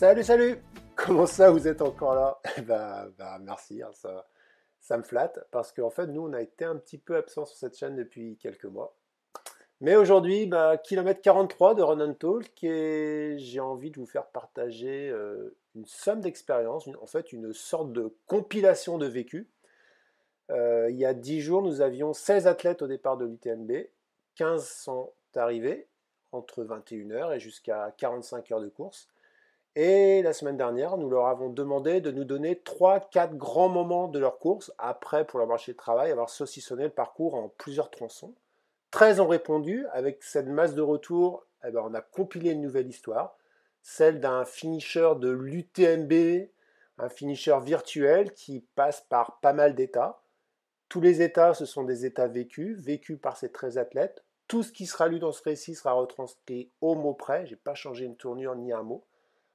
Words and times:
Salut, 0.00 0.24
salut 0.24 0.56
Comment 0.96 1.26
ça, 1.26 1.50
vous 1.50 1.68
êtes 1.68 1.82
encore 1.82 2.14
là? 2.14 2.40
Bah, 2.62 3.06
merci, 3.42 3.82
hein, 3.82 3.90
ça, 3.92 4.26
ça 4.80 4.96
me 4.96 5.02
flatte, 5.02 5.46
parce 5.50 5.72
qu'en 5.72 5.90
fait, 5.90 6.06
nous, 6.06 6.22
on 6.22 6.32
a 6.32 6.40
été 6.40 6.64
un 6.64 6.76
petit 6.76 6.96
peu 6.96 7.16
absent 7.16 7.44
sur 7.44 7.54
cette 7.54 7.76
chaîne 7.76 7.96
depuis 7.96 8.38
quelques 8.38 8.64
mois. 8.64 8.96
Mais 9.82 9.96
aujourd'hui, 9.96 10.46
bah, 10.46 10.78
kilomètre 10.78 11.20
43 11.20 11.74
de 11.74 11.82
Run 11.82 12.00
and 12.00 12.14
Talk, 12.14 12.64
et 12.64 13.34
j'ai 13.36 13.60
envie 13.60 13.90
de 13.90 13.98
vous 13.98 14.06
faire 14.06 14.24
partager 14.28 15.10
euh, 15.10 15.54
une 15.74 15.84
somme 15.84 16.22
d'expériences, 16.22 16.88
en 16.98 17.06
fait, 17.06 17.30
une 17.34 17.52
sorte 17.52 17.92
de 17.92 18.10
compilation 18.26 18.96
de 18.96 19.06
vécu. 19.06 19.50
Euh, 20.50 20.88
il 20.88 20.96
y 20.96 21.04
a 21.04 21.12
10 21.12 21.42
jours, 21.42 21.60
nous 21.60 21.82
avions 21.82 22.14
16 22.14 22.46
athlètes 22.46 22.80
au 22.80 22.86
départ 22.86 23.18
de 23.18 23.26
l'UTMB, 23.26 23.70
15 24.36 24.66
sont 24.66 25.12
arrivés 25.36 25.88
entre 26.32 26.64
21h 26.64 27.36
et 27.36 27.38
jusqu'à 27.38 27.92
45 27.98 28.50
heures 28.50 28.62
de 28.62 28.70
course. 28.70 29.06
Et 29.76 30.22
la 30.22 30.32
semaine 30.32 30.56
dernière, 30.56 30.96
nous 30.96 31.08
leur 31.08 31.26
avons 31.26 31.48
demandé 31.48 32.00
de 32.00 32.10
nous 32.10 32.24
donner 32.24 32.54
3-4 32.56 33.36
grands 33.36 33.68
moments 33.68 34.08
de 34.08 34.18
leur 34.18 34.38
course, 34.38 34.72
après 34.78 35.24
pour 35.24 35.38
leur 35.38 35.46
marché 35.46 35.72
de 35.72 35.76
travail, 35.76 36.10
avoir 36.10 36.28
saucissonné 36.28 36.84
le 36.84 36.90
parcours 36.90 37.36
en 37.36 37.48
plusieurs 37.56 37.90
tronçons. 37.90 38.34
13 38.90 39.20
ont 39.20 39.28
répondu, 39.28 39.86
avec 39.92 40.24
cette 40.24 40.48
masse 40.48 40.74
de 40.74 40.82
retour, 40.82 41.46
eh 41.64 41.70
ben, 41.70 41.82
on 41.84 41.94
a 41.94 42.00
compilé 42.00 42.50
une 42.50 42.62
nouvelle 42.62 42.88
histoire, 42.88 43.36
celle 43.82 44.18
d'un 44.18 44.44
finisher 44.44 45.12
de 45.18 45.30
l'UTMB, 45.30 46.48
un 46.98 47.08
finisher 47.08 47.56
virtuel 47.62 48.32
qui 48.32 48.66
passe 48.74 49.02
par 49.02 49.38
pas 49.40 49.52
mal 49.52 49.76
d'états. 49.76 50.20
Tous 50.88 51.00
les 51.00 51.22
états, 51.22 51.54
ce 51.54 51.64
sont 51.64 51.84
des 51.84 52.04
états 52.04 52.26
vécus, 52.26 52.76
vécus 52.80 53.20
par 53.20 53.36
ces 53.36 53.52
13 53.52 53.78
athlètes. 53.78 54.24
Tout 54.48 54.64
ce 54.64 54.72
qui 54.72 54.86
sera 54.86 55.06
lu 55.06 55.20
dans 55.20 55.30
ce 55.30 55.44
récit 55.44 55.76
sera 55.76 55.92
retranscrit 55.92 56.72
au 56.80 56.96
mot 56.96 57.14
près, 57.14 57.46
j'ai 57.46 57.54
pas 57.54 57.74
changé 57.74 58.04
une 58.04 58.16
tournure 58.16 58.56
ni 58.56 58.72
un 58.72 58.82
mot. 58.82 59.04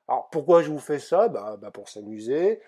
Alors 0.08 0.30
pourquoi 0.30 0.62
je 0.62 0.70
vous 0.70 0.80
fais 0.80 1.00
ça? 1.00 1.28
Bah, 1.28 1.58
bah 1.60 1.72
Pour 1.72 1.90
s'amuser, 1.90 2.62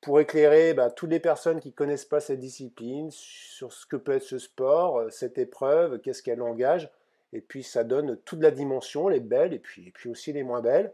pour 0.00 0.20
éclairer 0.20 0.74
bah, 0.74 0.90
toutes 0.90 1.10
les 1.10 1.20
personnes 1.20 1.60
qui 1.60 1.68
ne 1.68 1.74
connaissent 1.74 2.04
pas 2.04 2.20
cette 2.20 2.38
discipline 2.38 3.10
sur 3.10 3.72
ce 3.72 3.86
que 3.86 3.96
peut 3.96 4.12
être 4.12 4.22
ce 4.22 4.38
sport, 4.38 4.98
euh, 4.98 5.10
cette 5.10 5.38
épreuve, 5.38 6.00
qu'est-ce 6.00 6.22
qu'elle 6.22 6.42
engage. 6.42 6.90
Et 7.32 7.40
puis 7.40 7.62
ça 7.62 7.84
donne 7.84 8.16
toute 8.24 8.40
la 8.40 8.50
dimension, 8.50 9.08
les 9.08 9.20
belles 9.20 9.52
et 9.52 9.58
puis, 9.58 9.88
et 9.88 9.90
puis 9.90 10.08
aussi 10.08 10.32
les 10.32 10.42
moins 10.42 10.60
belles. 10.60 10.92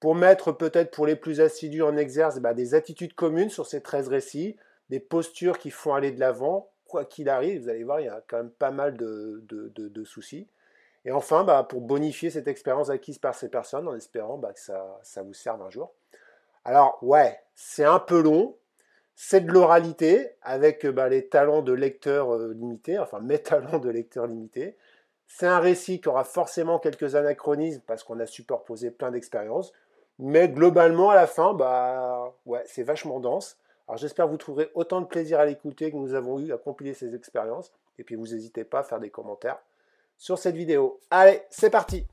Pour 0.00 0.14
mettre 0.14 0.52
peut-être 0.52 0.90
pour 0.90 1.06
les 1.06 1.16
plus 1.16 1.40
assidus 1.40 1.82
en 1.82 1.96
exerce 1.96 2.38
bah, 2.38 2.54
des 2.54 2.74
attitudes 2.74 3.14
communes 3.14 3.50
sur 3.50 3.66
ces 3.66 3.82
13 3.82 4.08
récits, 4.08 4.56
des 4.88 5.00
postures 5.00 5.58
qui 5.58 5.70
font 5.70 5.94
aller 5.94 6.10
de 6.10 6.20
l'avant, 6.20 6.70
quoi 6.86 7.04
qu'il 7.04 7.28
arrive, 7.28 7.62
vous 7.62 7.68
allez 7.68 7.84
voir, 7.84 8.00
il 8.00 8.06
y 8.06 8.08
a 8.08 8.22
quand 8.26 8.38
même 8.38 8.50
pas 8.50 8.70
mal 8.70 8.96
de, 8.96 9.44
de, 9.46 10.04
soucis. 10.04 10.48
Et 11.04 11.12
enfin, 11.12 11.44
bah, 11.44 11.64
pour 11.64 11.80
bonifier 11.80 12.30
cette 12.30 12.48
expérience 12.48 12.90
acquise 12.90 13.18
par 13.18 13.34
ces 13.34 13.48
personnes, 13.48 13.88
en 13.88 13.94
espérant 13.94 14.36
bah, 14.36 14.52
que 14.52 14.60
ça, 14.60 15.22
vous 15.22 15.32
serve 15.32 15.62
un 15.62 15.70
jour. 15.70 15.92
Alors, 16.64 16.98
ouais, 17.02 17.40
c'est 17.54 17.84
un 17.84 17.98
peu 17.98 18.20
long, 18.20 18.56
c'est 19.14 19.40
de 19.40 19.50
l'oralité, 19.50 20.36
avec 20.42 20.86
bah, 20.86 21.08
les 21.08 21.28
talents 21.28 21.62
de 21.62 21.72
lecteur 21.72 22.34
euh, 22.34 22.52
limités, 22.52 22.98
enfin 22.98 23.20
mes 23.22 23.38
talents 23.38 23.78
de 23.78 23.88
lecteur 23.88 24.26
limités. 24.26 24.76
C'est 25.26 25.46
un 25.46 25.60
récit 25.60 26.00
qui 26.00 26.08
aura 26.08 26.24
forcément 26.24 26.78
quelques 26.78 27.14
anachronismes, 27.14 27.82
parce 27.86 28.04
qu'on 28.04 28.20
a 28.20 28.26
superposé 28.26 28.90
plein 28.90 29.10
d'expériences, 29.10 29.72
mais 30.18 30.48
globalement, 30.48 31.10
à 31.10 31.14
la 31.14 31.26
fin, 31.26 31.56
ouais, 32.44 32.62
c'est 32.66 32.82
vachement 32.82 33.20
dense. 33.20 33.58
Alors 33.88 33.96
j'espère 33.96 34.26
que 34.26 34.30
vous 34.30 34.36
trouverez 34.36 34.70
autant 34.74 35.00
de 35.00 35.06
plaisir 35.06 35.40
à 35.40 35.46
l'écouter 35.46 35.90
que 35.90 35.96
nous 35.96 36.14
avons 36.14 36.38
eu 36.38 36.52
à 36.52 36.58
compiler 36.58 36.94
ces 36.94 37.14
expériences. 37.14 37.72
Et 37.98 38.04
puis 38.04 38.16
vous 38.16 38.28
n'hésitez 38.28 38.64
pas 38.64 38.80
à 38.80 38.82
faire 38.82 39.00
des 39.00 39.10
commentaires 39.10 39.58
sur 40.20 40.38
cette 40.38 40.54
vidéo. 40.54 41.00
Allez, 41.10 41.40
c'est 41.50 41.70
parti 41.70 42.06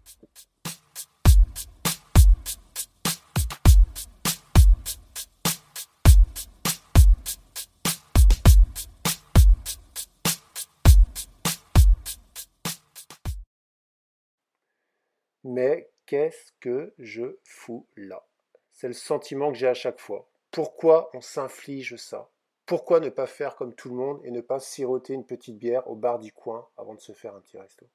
Mais 15.44 15.90
qu'est-ce 16.06 16.52
que 16.62 16.94
je 16.98 17.38
fous 17.44 17.86
là? 17.98 18.26
C'est 18.72 18.88
le 18.88 18.94
sentiment 18.94 19.52
que 19.52 19.58
j'ai 19.58 19.68
à 19.68 19.74
chaque 19.74 20.00
fois. 20.00 20.30
Pourquoi 20.52 21.10
on 21.14 21.22
s'inflige 21.22 21.98
ça? 21.98 22.30
Pourquoi 22.68 23.00
ne 23.00 23.08
pas 23.08 23.28
faire 23.28 23.56
comme 23.56 23.74
tout 23.74 23.88
le 23.88 23.96
monde 23.96 24.20
et 24.26 24.30
ne 24.30 24.42
pas 24.42 24.60
siroter 24.60 25.14
une 25.14 25.26
petite 25.26 25.58
bière 25.58 25.90
au 25.90 25.96
bar 25.96 26.20
du 26.20 26.34
coin 26.34 26.68
avant 26.76 26.96
de 26.96 27.00
se 27.00 27.14
faire 27.14 27.34
un 27.34 27.40
petit 27.40 27.58
resto? 27.58 27.88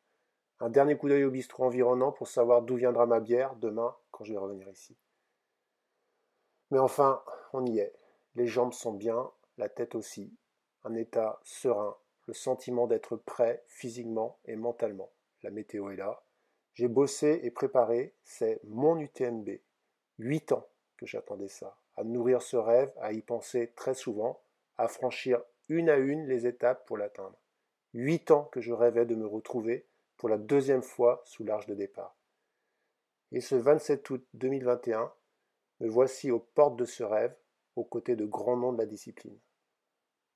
Un 0.60 0.70
dernier 0.70 0.96
coup 0.96 1.10
d'œil 1.10 1.24
au 1.24 1.30
bistrot 1.30 1.64
environnant 1.64 2.10
pour 2.10 2.26
savoir 2.26 2.62
d'où 2.62 2.76
viendra 2.76 3.04
ma 3.04 3.20
bière 3.20 3.54
demain 3.56 3.94
quand 4.10 4.24
je 4.24 4.32
vais 4.32 4.38
revenir 4.38 4.66
ici. 4.70 4.96
Mais 6.70 6.78
enfin, 6.78 7.22
on 7.52 7.66
y 7.66 7.80
est. 7.80 7.92
Les 8.34 8.46
jambes 8.46 8.72
sont 8.72 8.94
bien, 8.94 9.30
la 9.58 9.68
tête 9.68 9.94
aussi. 9.94 10.34
Un 10.84 10.94
état 10.94 11.38
serein, 11.42 11.94
le 12.26 12.32
sentiment 12.32 12.86
d'être 12.86 13.16
prêt 13.16 13.62
physiquement 13.68 14.38
et 14.46 14.56
mentalement. 14.56 15.10
La 15.42 15.50
météo 15.50 15.90
est 15.90 15.96
là. 15.96 16.22
J'ai 16.72 16.88
bossé 16.88 17.40
et 17.42 17.50
préparé, 17.50 18.14
c'est 18.24 18.58
mon 18.64 18.98
UTMB. 18.98 19.50
Huit 20.18 20.52
ans 20.52 20.66
que 20.96 21.04
j'attendais 21.04 21.48
ça. 21.48 21.76
À 21.98 22.04
nourrir 22.04 22.40
ce 22.40 22.56
rêve, 22.56 22.90
à 23.02 23.12
y 23.12 23.20
penser 23.20 23.74
très 23.76 23.92
souvent, 23.92 24.41
à 24.78 24.88
franchir 24.88 25.42
une 25.68 25.88
à 25.88 25.96
une 25.96 26.26
les 26.26 26.46
étapes 26.46 26.86
pour 26.86 26.96
l'atteindre. 26.96 27.38
Huit 27.94 28.30
ans 28.30 28.44
que 28.44 28.60
je 28.60 28.72
rêvais 28.72 29.06
de 29.06 29.14
me 29.14 29.26
retrouver 29.26 29.86
pour 30.16 30.28
la 30.28 30.38
deuxième 30.38 30.82
fois 30.82 31.22
sous 31.24 31.44
l'arche 31.44 31.66
de 31.66 31.74
départ. 31.74 32.16
Et 33.32 33.40
ce 33.40 33.54
27 33.54 34.08
août 34.10 34.26
2021, 34.34 35.12
me 35.80 35.88
voici 35.88 36.30
aux 36.30 36.38
portes 36.38 36.76
de 36.76 36.84
ce 36.84 37.02
rêve, 37.02 37.34
aux 37.76 37.84
côtés 37.84 38.14
de 38.14 38.24
grands 38.24 38.56
noms 38.56 38.72
de 38.72 38.78
la 38.78 38.86
discipline. 38.86 39.38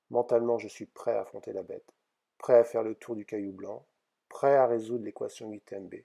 Mentalement, 0.09 0.57
je 0.57 0.67
suis 0.67 0.85
prêt 0.85 1.13
à 1.13 1.21
affronter 1.21 1.53
la 1.53 1.63
bête, 1.63 1.93
prêt 2.37 2.57
à 2.57 2.63
faire 2.63 2.83
le 2.83 2.95
tour 2.95 3.15
du 3.15 3.25
caillou 3.25 3.51
blanc, 3.51 3.85
prêt 4.29 4.55
à 4.55 4.67
résoudre 4.67 5.05
l'équation 5.05 5.51
UTMB. 5.51 5.95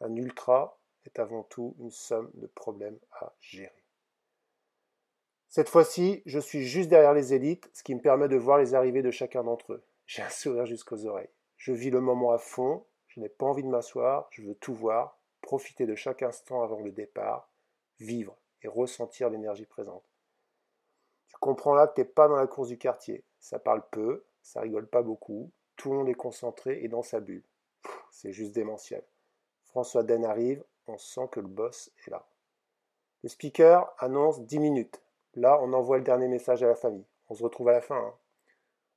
Un 0.00 0.14
ultra 0.16 0.78
est 1.04 1.18
avant 1.18 1.44
tout 1.44 1.74
une 1.78 1.90
somme 1.90 2.30
de 2.34 2.46
problèmes 2.46 2.98
à 3.12 3.34
gérer. 3.40 3.77
Cette 5.48 5.70
fois-ci, 5.70 6.22
je 6.26 6.38
suis 6.38 6.66
juste 6.66 6.90
derrière 6.90 7.14
les 7.14 7.32
élites, 7.32 7.70
ce 7.72 7.82
qui 7.82 7.94
me 7.94 8.02
permet 8.02 8.28
de 8.28 8.36
voir 8.36 8.58
les 8.58 8.74
arrivées 8.74 9.02
de 9.02 9.10
chacun 9.10 9.44
d'entre 9.44 9.72
eux. 9.72 9.82
J'ai 10.06 10.22
un 10.22 10.28
sourire 10.28 10.66
jusqu'aux 10.66 11.06
oreilles. 11.06 11.30
Je 11.56 11.72
vis 11.72 11.90
le 11.90 12.00
moment 12.00 12.32
à 12.32 12.38
fond, 12.38 12.84
je 13.08 13.20
n'ai 13.20 13.30
pas 13.30 13.46
envie 13.46 13.62
de 13.62 13.68
m'asseoir, 13.68 14.28
je 14.30 14.42
veux 14.42 14.54
tout 14.54 14.74
voir, 14.74 15.18
profiter 15.40 15.86
de 15.86 15.94
chaque 15.94 16.22
instant 16.22 16.62
avant 16.62 16.80
le 16.80 16.92
départ, 16.92 17.50
vivre 17.98 18.36
et 18.62 18.68
ressentir 18.68 19.30
l'énergie 19.30 19.64
présente. 19.64 20.04
Tu 21.28 21.36
comprends 21.40 21.74
là 21.74 21.86
que 21.86 21.94
tu 21.94 22.00
n'es 22.02 22.06
pas 22.06 22.28
dans 22.28 22.36
la 22.36 22.46
course 22.46 22.68
du 22.68 22.78
quartier. 22.78 23.24
Ça 23.40 23.58
parle 23.58 23.82
peu, 23.90 24.24
ça 24.42 24.60
rigole 24.60 24.86
pas 24.86 25.02
beaucoup, 25.02 25.50
tout 25.76 25.90
le 25.90 25.96
monde 25.96 26.08
est 26.08 26.14
concentré 26.14 26.82
et 26.82 26.88
dans 26.88 27.02
sa 27.02 27.20
bulle. 27.20 27.44
C'est 28.10 28.32
juste 28.32 28.52
démentiel. 28.52 29.02
François 29.64 30.02
Den 30.02 30.24
arrive, 30.24 30.62
on 30.86 30.98
sent 30.98 31.28
que 31.30 31.40
le 31.40 31.48
boss 31.48 31.90
est 32.06 32.10
là. 32.10 32.26
Le 33.22 33.28
speaker 33.28 33.94
annonce 33.98 34.42
10 34.42 34.58
minutes. 34.58 35.02
Là, 35.38 35.60
on 35.62 35.72
envoie 35.72 35.98
le 35.98 36.02
dernier 36.02 36.26
message 36.26 36.64
à 36.64 36.66
la 36.66 36.74
famille. 36.74 37.06
On 37.28 37.34
se 37.34 37.44
retrouve 37.44 37.68
à 37.68 37.72
la 37.72 37.80
fin. 37.80 37.96
Hein. 37.96 38.14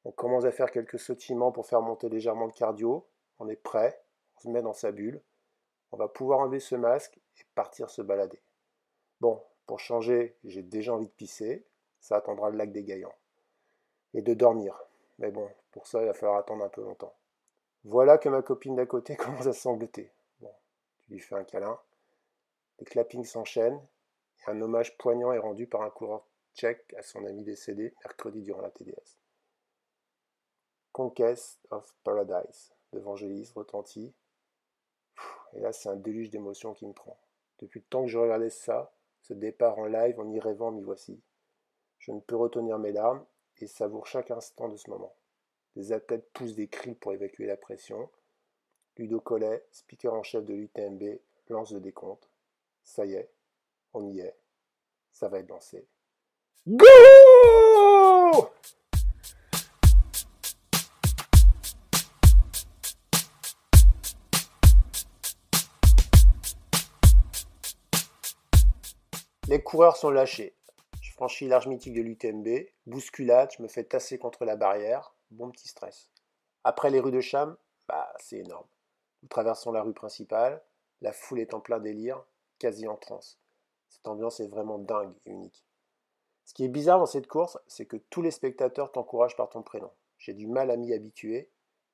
On 0.06 0.12
commence 0.12 0.44
à 0.44 0.52
faire 0.52 0.72
quelques 0.72 0.98
sautillements 0.98 1.52
pour 1.52 1.68
faire 1.68 1.84
monter 1.84 2.10
légèrement 2.10 2.48
le 2.48 2.52
cardio. 2.52 3.08
On 3.38 3.48
est 3.48 3.56
prêt, 3.56 4.02
on 4.36 4.40
se 4.40 4.50
met 4.50 4.64
dans 4.64 4.74
sa 4.74 4.92
bulle. 4.92 5.22
On 5.92 5.98
va 5.98 6.08
pouvoir 6.08 6.40
enlever 6.40 6.60
ce 6.60 6.74
masque 6.74 7.20
et 7.38 7.44
partir 7.54 7.92
se 7.92 8.02
balader. 8.02 8.42
Bon, 9.20 9.40
pour 9.68 9.80
changer, 9.80 10.36
j'ai 10.44 10.64
déjà 10.64 10.96
envie 10.96 11.06
de 11.06 11.12
pisser. 11.12 11.64
Ça 12.00 12.16
attendra 12.16 12.50
le 12.50 12.58
lac 12.58 12.72
des 12.72 12.84
Gaillants. 12.84 13.14
Et 14.16 14.24
de 14.24 14.34
dormir. 14.34 14.84
Mais 15.20 15.30
bon, 15.30 15.48
pour 15.72 15.86
ça, 15.86 16.02
il 16.02 16.08
va 16.08 16.16
falloir 16.16 16.40
attendre 16.40 16.66
un 16.66 16.70
peu 16.70 16.82
longtemps. 16.82 17.14
Voilà 17.84 18.18
que 18.18 18.30
ma 18.30 18.42
copine 18.42 18.76
d'à 18.76 18.88
côté 18.88 19.16
commence 19.16 19.46
à 19.46 19.54
sangloter. 19.54 20.12
Bon, 20.40 20.52
tu 21.02 21.12
lui 21.12 21.20
fais 21.20 21.36
un 21.36 21.44
câlin. 21.44 21.80
Les 22.80 22.86
clappings 22.86 23.26
s'enchaînent 23.26 23.80
et 24.40 24.50
un 24.50 24.60
hommage 24.60 24.98
poignant 24.98 25.32
est 25.34 25.38
rendu 25.38 25.68
par 25.68 25.84
un 25.84 25.92
coureur 25.92 26.26
tchèque 26.56 26.94
à 26.98 27.02
son 27.02 27.26
ami 27.26 27.44
décédé 27.44 27.94
mercredi 28.04 28.42
durant 28.42 28.62
la 28.62 28.72
TDS. 28.72 29.20
Conquest 30.92 31.60
of 31.70 31.96
Paradise 32.04 32.74
d'Evangelise 32.92 33.52
retentit. 33.54 34.14
Et 35.54 35.60
là, 35.60 35.72
c'est 35.72 35.90
un 35.90 35.96
déluge 35.96 36.30
d'émotions 36.30 36.74
qui 36.74 36.86
me 36.86 36.94
prend. 36.94 37.18
Depuis 37.60 37.80
le 37.80 37.86
temps 37.86 38.04
que 38.04 38.10
je 38.10 38.18
regardais 38.18 38.50
ça, 38.50 38.94
ce 39.22 39.34
départ 39.34 39.78
en 39.78 39.86
live 39.86 40.20
en 40.20 40.30
y 40.32 40.40
rêvant, 40.40 40.72
m'y 40.72 40.82
voici. 40.82 41.22
Je 42.00 42.12
ne 42.12 42.20
peux 42.20 42.36
retenir 42.36 42.80
mes 42.80 42.92
larmes 42.92 43.26
et 43.60 43.68
savoure 43.68 44.08
chaque 44.08 44.32
instant 44.32 44.68
de 44.68 44.76
ce 44.76 44.90
moment. 44.90 45.16
Les 45.76 45.94
athlètes 45.94 46.30
poussent 46.34 46.56
des 46.56 46.68
cris 46.68 46.96
pour 46.96 47.14
évacuer 47.14 47.46
la 47.46 47.58
pression. 47.58 48.10
Ludo 48.98 49.22
Collet, 49.22 49.66
speaker 49.72 50.14
en 50.14 50.24
chef 50.24 50.44
de 50.44 50.54
l'UTMB, 50.54 51.20
lance 51.50 51.72
le 51.72 51.80
décompte. 51.80 52.30
Ça 52.84 53.06
y 53.06 53.14
est, 53.14 53.32
on 53.94 54.08
y 54.08 54.20
est. 54.20 54.38
Ça 55.12 55.30
va 55.30 55.40
être 55.40 55.50
lancé. 55.50 55.88
Go 56.68 56.86
Les 69.48 69.64
coureurs 69.64 69.98
sont 69.98 70.12
lâchés. 70.12 70.54
Je 71.02 71.12
franchis 71.14 71.48
l'arche 71.48 71.66
mythique 71.66 71.96
de 71.96 72.02
l'UTMB, 72.02 72.48
bousculade, 72.86 73.50
je 73.58 73.64
me 73.64 73.68
fais 73.68 73.84
tasser 73.84 74.20
contre 74.20 74.46
la 74.46 74.56
barrière, 74.56 75.16
bon 75.32 75.50
petit 75.50 75.68
stress. 75.68 76.12
Après 76.64 76.92
les 76.92 77.00
rues 77.00 77.10
de 77.10 77.22
Cham, 77.22 77.58
bah 77.88 78.14
c'est 78.20 78.38
énorme. 78.38 78.68
Nous 79.24 79.30
traversons 79.30 79.72
la 79.72 79.82
rue 79.82 79.94
principale, 79.94 80.62
la 81.02 81.12
foule 81.12 81.40
est 81.40 81.56
en 81.56 81.60
plein 81.60 81.80
délire, 81.80 82.24
quasi 82.60 82.88
en 82.88 82.98
transe. 82.98 83.40
Cette 83.90 84.08
ambiance 84.08 84.40
est 84.40 84.48
vraiment 84.48 84.78
dingue 84.78 85.16
et 85.26 85.32
unique. 85.32 85.66
Ce 86.46 86.54
qui 86.54 86.64
est 86.66 86.70
bizarre 86.70 87.00
dans 87.00 87.06
cette 87.06 87.28
course, 87.28 87.58
c'est 87.68 87.86
que 87.86 87.98
tous 87.98 88.22
les 88.22 88.32
spectateurs 88.32 88.92
t'encouragent 88.92 89.36
par 89.36 89.50
ton 89.50 89.62
prénom. 89.62 89.92
J'ai 90.18 90.34
du 90.34 90.48
mal 90.48 90.70
à 90.72 90.78
m'y 90.78 90.94
habituer, 90.94 91.50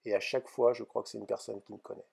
et 0.05 0.15
à 0.15 0.19
chaque 0.19 0.47
fois, 0.47 0.73
je 0.73 0.83
crois 0.83 1.03
que 1.03 1.09
c'est 1.09 1.17
une 1.17 1.25
personne 1.25 1.61
qui 1.61 1.73
me 1.73 1.77
connaît. 1.77 2.07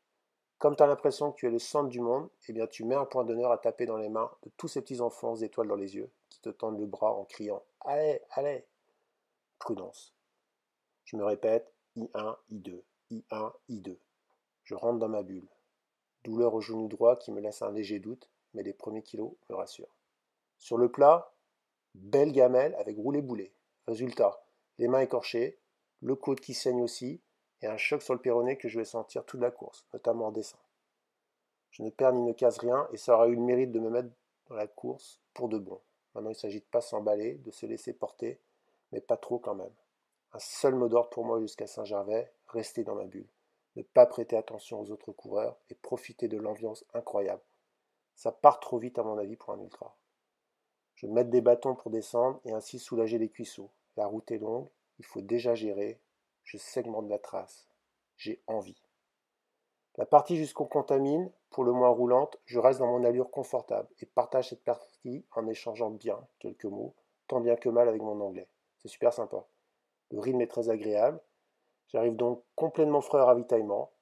Comme 0.59 0.77
tu 0.77 0.83
as 0.83 0.87
l'impression 0.87 1.31
que 1.31 1.37
tu 1.37 1.47
es 1.47 1.51
le 1.51 1.59
centre 1.59 1.91
du 1.91 2.01
monde, 2.01 2.29
eh 2.49 2.53
bien 2.53 2.67
tu 2.67 2.85
mets 2.85 2.95
un 2.95 3.05
point 3.05 3.25
d'honneur 3.25 3.53
à 3.53 3.59
taper 3.59 3.87
dans 3.87 3.99
les 3.99 4.09
mains 4.09 4.31
de 4.45 4.51
tous 4.57 4.69
ces 4.69 4.81
petits 4.81 5.01
enfants 5.01 5.33
aux 5.33 5.37
étoiles 5.37 5.69
dans 5.69 5.77
les 5.77 5.95
yeux 5.97 6.11
qui 6.31 6.41
te 6.41 6.49
tendent 6.49 6.79
le 6.79 6.87
bras 6.87 7.13
en 7.13 7.25
criant 7.25 7.63
Allez, 7.83 8.23
allez 8.31 8.65
Prudence. 9.59 10.15
Je 11.05 11.17
me 11.17 11.25
répète 11.25 11.71
I1, 11.97 12.37
I2, 12.51 12.81
I1, 13.11 13.53
I2. 13.69 13.99
Je 14.63 14.75
rentre 14.75 14.99
dans 14.99 15.09
ma 15.09 15.23
bulle. 15.23 15.49
Douleur 16.25 16.55
au 16.55 16.63
genou 16.63 16.89
droit 16.89 17.17
qui 17.17 17.31
me 17.31 17.41
laisse 17.41 17.61
un 17.61 17.71
léger 17.71 17.99
doute, 17.99 18.31
mais 18.55 18.63
les 18.63 18.73
premiers 18.73 19.03
kilos 19.03 19.35
me 19.51 19.57
rassurent. 19.57 19.95
Sur 20.59 20.79
le 20.79 20.91
plat, 20.91 21.34
belle 21.95 22.33
gamelle 22.33 22.75
avec 22.77 22.97
roulé-boulet. 22.97 23.53
Résultat, 23.87 24.45
les 24.79 24.89
mains 24.89 25.01
écorchées, 25.01 25.59
le 26.01 26.15
coude 26.15 26.41
qui 26.41 26.55
saigne 26.55 26.83
aussi, 26.83 27.21
et 27.63 27.67
un 27.67 27.77
choc 27.77 28.03
sur 28.03 28.15
le 28.15 28.21
péroné 28.21 28.59
que 28.59 28.69
je 28.69 28.79
vais 28.79 28.85
sentir 28.85 29.25
toute 29.25 29.41
la 29.41 29.51
course, 29.51 29.87
notamment 29.93 30.27
en 30.27 30.33
dessin. 30.33 30.59
Je 31.71 31.83
ne 31.83 31.91
perds 31.91 32.13
ni 32.13 32.23
ne 32.23 32.33
casse 32.33 32.59
rien, 32.59 32.89
et 32.93 32.97
ça 32.97 33.15
aura 33.15 33.29
eu 33.29 33.35
le 33.35 33.41
mérite 33.41 33.73
de 33.73 33.81
me 33.81 33.91
mettre 33.91 34.11
dans 34.49 34.55
la 34.55 34.67
course 34.67 35.21
pour 35.33 35.49
de 35.49 35.59
bon. 35.59 35.81
Maintenant, 36.15 36.31
il 36.31 36.37
s'agit 36.37 36.61
de 36.61 36.67
pas 36.67 36.81
s'emballer, 36.81 37.35
de 37.37 37.51
se 37.51 37.67
laisser 37.67 37.93
porter, 37.93 38.39
mais 38.93 39.01
pas 39.01 39.17
trop 39.17 39.39
quand 39.39 39.55
même. 39.55 39.73
Un 40.33 40.39
seul 40.39 40.75
mot 40.75 40.89
d'ordre 40.89 41.11
pour 41.11 41.25
moi 41.25 41.41
jusqu'à 41.41 41.67
Saint-Gervais, 41.67 42.31
rester 42.49 42.85
dans 42.85 42.95
ma 42.95 43.05
bulle, 43.05 43.29
ne 43.77 43.83
pas 43.83 44.07
prêter 44.07 44.37
attention 44.37 44.81
aux 44.81 44.91
autres 44.91 45.13
coureurs 45.13 45.57
et 45.71 45.75
profiter 45.75 46.29
de 46.29 46.37
l'ambiance 46.37 46.85
incroyable. 46.95 47.43
Ça 48.15 48.31
part 48.31 48.61
trop 48.61 48.79
vite 48.79 48.99
à 48.99 49.03
mon 49.03 49.19
avis 49.19 49.37
pour 49.37 49.53
un 49.53 49.61
ultra. 49.61 49.97
Je 50.95 51.07
vais 51.07 51.25
des 51.25 51.41
bâtons 51.41 51.75
pour 51.75 51.91
descendre 51.91 52.41
et 52.45 52.53
ainsi 52.53 52.79
soulager 52.79 53.19
les 53.19 53.29
cuisseaux. 53.29 53.71
La 53.97 54.07
route 54.07 54.31
est 54.31 54.39
longue, 54.39 54.69
il 54.99 55.05
faut 55.05 55.21
déjà 55.21 55.55
gérer, 55.55 56.01
je 56.45 56.57
segmente 56.57 57.09
la 57.09 57.19
trace. 57.19 57.69
J'ai 58.17 58.43
envie. 58.47 58.81
La 59.97 60.07
partie 60.07 60.37
jusqu'au 60.37 60.65
contamine, 60.65 61.31
pour 61.51 61.65
le 61.65 61.73
moins 61.73 61.89
roulante, 61.89 62.37
je 62.47 62.59
reste 62.59 62.81
dans 62.81 62.87
mon 62.87 63.05
allure 63.05 63.31
confortable 63.31 63.89
et 64.01 64.07
partage 64.07 64.51
cette 64.51 64.65
partie 64.65 65.25
en 65.33 65.47
échangeant 65.47 65.91
bien 65.91 66.27
quelques 66.41 66.65
mots, 66.65 66.95
tant 67.29 67.41
bien 67.41 67.57
que 67.57 67.69
mal 67.69 67.89
avec 67.89 68.03
mon 68.03 68.21
anglais. 68.21 68.49
C'est 68.79 68.89
super 68.89 69.13
sympa. 69.13 69.47
Le 70.11 70.19
rythme 70.19 70.41
est 70.41 70.49
très 70.49 70.69
agréable. 70.69 71.21
J'arrive 71.89 72.17
donc 72.17 72.43
complètement 72.57 73.01
frais 73.01 73.21
à 73.21 73.25
ravitaillement. 73.25 73.93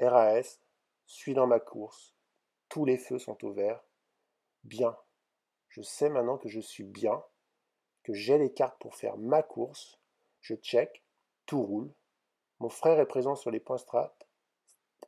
RAS, 0.00 0.60
suis 1.06 1.34
dans 1.34 1.46
ma 1.46 1.60
course. 1.60 2.14
Tous 2.68 2.84
les 2.84 2.96
feux 2.96 3.18
sont 3.18 3.44
au 3.44 3.52
vert. 3.52 3.84
Bien. 4.64 4.96
Je 5.74 5.82
sais 5.82 6.08
maintenant 6.08 6.38
que 6.38 6.48
je 6.48 6.60
suis 6.60 6.84
bien, 6.84 7.20
que 8.04 8.12
j'ai 8.12 8.38
les 8.38 8.52
cartes 8.52 8.78
pour 8.78 8.94
faire 8.94 9.16
ma 9.16 9.42
course. 9.42 9.98
Je 10.40 10.54
check, 10.54 11.02
tout 11.46 11.60
roule. 11.60 11.92
Mon 12.60 12.68
frère 12.68 13.00
est 13.00 13.06
présent 13.06 13.34
sur 13.34 13.50
les 13.50 13.58
points 13.58 13.78
strat. 13.78 14.16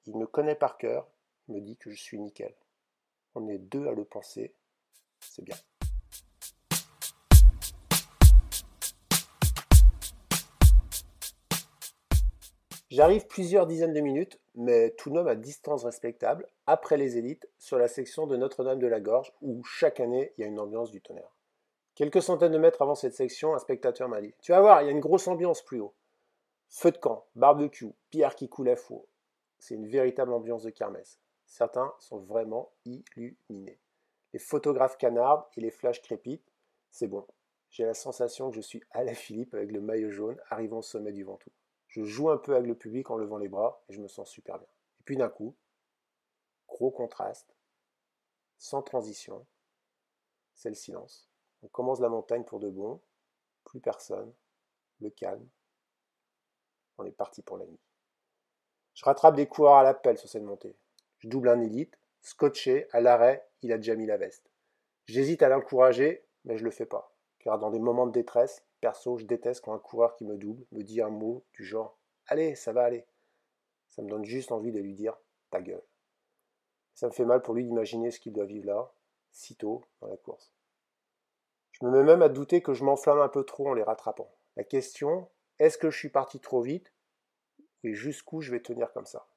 Il 0.06 0.16
me 0.16 0.26
connaît 0.26 0.56
par 0.56 0.76
cœur. 0.76 1.06
Il 1.46 1.54
me 1.54 1.60
dit 1.60 1.76
que 1.76 1.92
je 1.92 2.02
suis 2.02 2.18
nickel. 2.18 2.52
On 3.36 3.46
est 3.46 3.58
deux 3.58 3.86
à 3.86 3.92
le 3.92 4.04
penser. 4.04 4.56
C'est 5.20 5.44
bien. 5.44 5.56
J'arrive 12.96 13.26
plusieurs 13.26 13.66
dizaines 13.66 13.92
de 13.92 14.00
minutes, 14.00 14.40
mais 14.54 14.92
tout 14.92 15.10
de 15.10 15.16
même 15.16 15.28
à 15.28 15.34
distance 15.34 15.84
respectable, 15.84 16.48
après 16.66 16.96
les 16.96 17.18
élites, 17.18 17.46
sur 17.58 17.76
la 17.76 17.88
section 17.88 18.26
de 18.26 18.38
Notre-Dame 18.38 18.78
de 18.78 18.86
la 18.86 19.00
Gorge, 19.00 19.34
où 19.42 19.62
chaque 19.64 20.00
année 20.00 20.32
il 20.38 20.40
y 20.40 20.44
a 20.44 20.46
une 20.46 20.58
ambiance 20.58 20.92
du 20.92 21.02
tonnerre. 21.02 21.36
Quelques 21.94 22.22
centaines 22.22 22.52
de 22.52 22.58
mètres 22.58 22.80
avant 22.80 22.94
cette 22.94 23.12
section, 23.12 23.54
un 23.54 23.58
spectateur 23.58 24.08
m'a 24.08 24.22
dit 24.22 24.32
Tu 24.40 24.52
vas 24.52 24.62
voir, 24.62 24.80
il 24.80 24.86
y 24.86 24.88
a 24.88 24.92
une 24.92 25.00
grosse 25.00 25.28
ambiance 25.28 25.60
plus 25.60 25.78
haut. 25.78 25.92
Feu 26.70 26.90
de 26.90 26.96
camp, 26.96 27.26
barbecue, 27.34 27.92
pierre 28.08 28.34
qui 28.34 28.48
coule 28.48 28.70
à 28.70 28.76
four. 28.76 29.04
C'est 29.58 29.74
une 29.74 29.88
véritable 29.88 30.32
ambiance 30.32 30.62
de 30.62 30.70
kermesse. 30.70 31.20
Certains 31.44 31.92
sont 31.98 32.20
vraiment 32.20 32.70
illuminés. 32.86 33.78
Les 34.32 34.38
photographes 34.38 34.96
canardent 34.96 35.44
et 35.58 35.60
les 35.60 35.70
flashs 35.70 36.00
crépitent. 36.00 36.50
C'est 36.90 37.08
bon. 37.08 37.26
J'ai 37.68 37.84
la 37.84 37.92
sensation 37.92 38.48
que 38.48 38.56
je 38.56 38.62
suis 38.62 38.82
à 38.92 39.04
la 39.04 39.12
Philippe 39.12 39.52
avec 39.52 39.70
le 39.70 39.82
maillot 39.82 40.10
jaune 40.10 40.40
arrivant 40.48 40.78
au 40.78 40.82
sommet 40.82 41.12
du 41.12 41.24
Ventoux. 41.24 41.52
Je 41.96 42.04
joue 42.04 42.28
un 42.28 42.36
peu 42.36 42.54
avec 42.54 42.66
le 42.66 42.74
public 42.74 43.10
en 43.10 43.16
levant 43.16 43.38
les 43.38 43.48
bras 43.48 43.82
et 43.88 43.94
je 43.94 44.02
me 44.02 44.06
sens 44.06 44.28
super 44.28 44.58
bien. 44.58 44.68
Et 45.00 45.02
puis 45.04 45.16
d'un 45.16 45.30
coup, 45.30 45.56
gros 46.68 46.90
contraste, 46.90 47.56
sans 48.58 48.82
transition, 48.82 49.46
c'est 50.52 50.68
le 50.68 50.74
silence. 50.74 51.30
On 51.62 51.68
commence 51.68 52.00
la 52.00 52.10
montagne 52.10 52.44
pour 52.44 52.60
de 52.60 52.68
bon, 52.68 53.00
plus 53.64 53.80
personne, 53.80 54.30
le 55.00 55.08
calme, 55.08 55.48
on 56.98 57.06
est 57.06 57.12
parti 57.12 57.40
pour 57.40 57.56
la 57.56 57.64
nuit. 57.64 57.80
Je 58.92 59.02
rattrape 59.06 59.34
des 59.34 59.46
coureurs 59.46 59.76
à 59.76 59.82
l'appel 59.82 60.18
sur 60.18 60.28
cette 60.28 60.42
montée. 60.42 60.76
Je 61.20 61.28
double 61.28 61.48
un 61.48 61.62
élite, 61.62 61.98
scotché, 62.20 62.88
à 62.92 63.00
l'arrêt, 63.00 63.48
il 63.62 63.72
a 63.72 63.78
déjà 63.78 63.94
mis 63.94 64.04
la 64.04 64.18
veste. 64.18 64.50
J'hésite 65.06 65.42
à 65.42 65.48
l'encourager, 65.48 66.26
mais 66.44 66.58
je 66.58 66.64
le 66.64 66.70
fais 66.70 66.84
pas. 66.84 67.15
Car 67.46 67.60
dans 67.60 67.70
des 67.70 67.78
moments 67.78 68.08
de 68.08 68.12
détresse, 68.12 68.64
perso, 68.80 69.18
je 69.18 69.24
déteste 69.24 69.64
quand 69.64 69.72
un 69.72 69.78
coureur 69.78 70.16
qui 70.16 70.24
me 70.24 70.36
double 70.36 70.66
me 70.72 70.82
dit 70.82 71.00
un 71.00 71.10
mot 71.10 71.44
du 71.52 71.64
genre 71.64 71.96
Allez, 72.26 72.56
ça 72.56 72.72
va 72.72 72.82
aller. 72.82 73.06
Ça 73.88 74.02
me 74.02 74.08
donne 74.08 74.24
juste 74.24 74.50
envie 74.50 74.72
de 74.72 74.80
lui 74.80 74.94
dire 74.94 75.16
Ta 75.50 75.60
gueule. 75.60 75.84
Ça 76.96 77.06
me 77.06 77.12
fait 77.12 77.24
mal 77.24 77.42
pour 77.42 77.54
lui 77.54 77.62
d'imaginer 77.62 78.10
ce 78.10 78.18
qu'il 78.18 78.32
doit 78.32 78.46
vivre 78.46 78.66
là, 78.66 78.90
si 79.30 79.54
tôt 79.54 79.84
dans 80.00 80.08
la 80.08 80.16
course. 80.16 80.52
Je 81.70 81.84
me 81.84 81.92
mets 81.92 82.02
même 82.02 82.20
à 82.20 82.28
douter 82.28 82.62
que 82.62 82.74
je 82.74 82.82
m'enflamme 82.82 83.20
un 83.20 83.28
peu 83.28 83.44
trop 83.44 83.68
en 83.68 83.74
les 83.74 83.84
rattrapant. 83.84 84.34
La 84.56 84.64
question, 84.64 85.28
est-ce 85.60 85.78
que 85.78 85.88
je 85.88 85.96
suis 85.96 86.08
parti 86.08 86.40
trop 86.40 86.62
vite? 86.62 86.92
Et 87.84 87.94
jusqu'où 87.94 88.40
je 88.40 88.50
vais 88.50 88.60
tenir 88.60 88.92
comme 88.92 89.06
ça? 89.06 89.28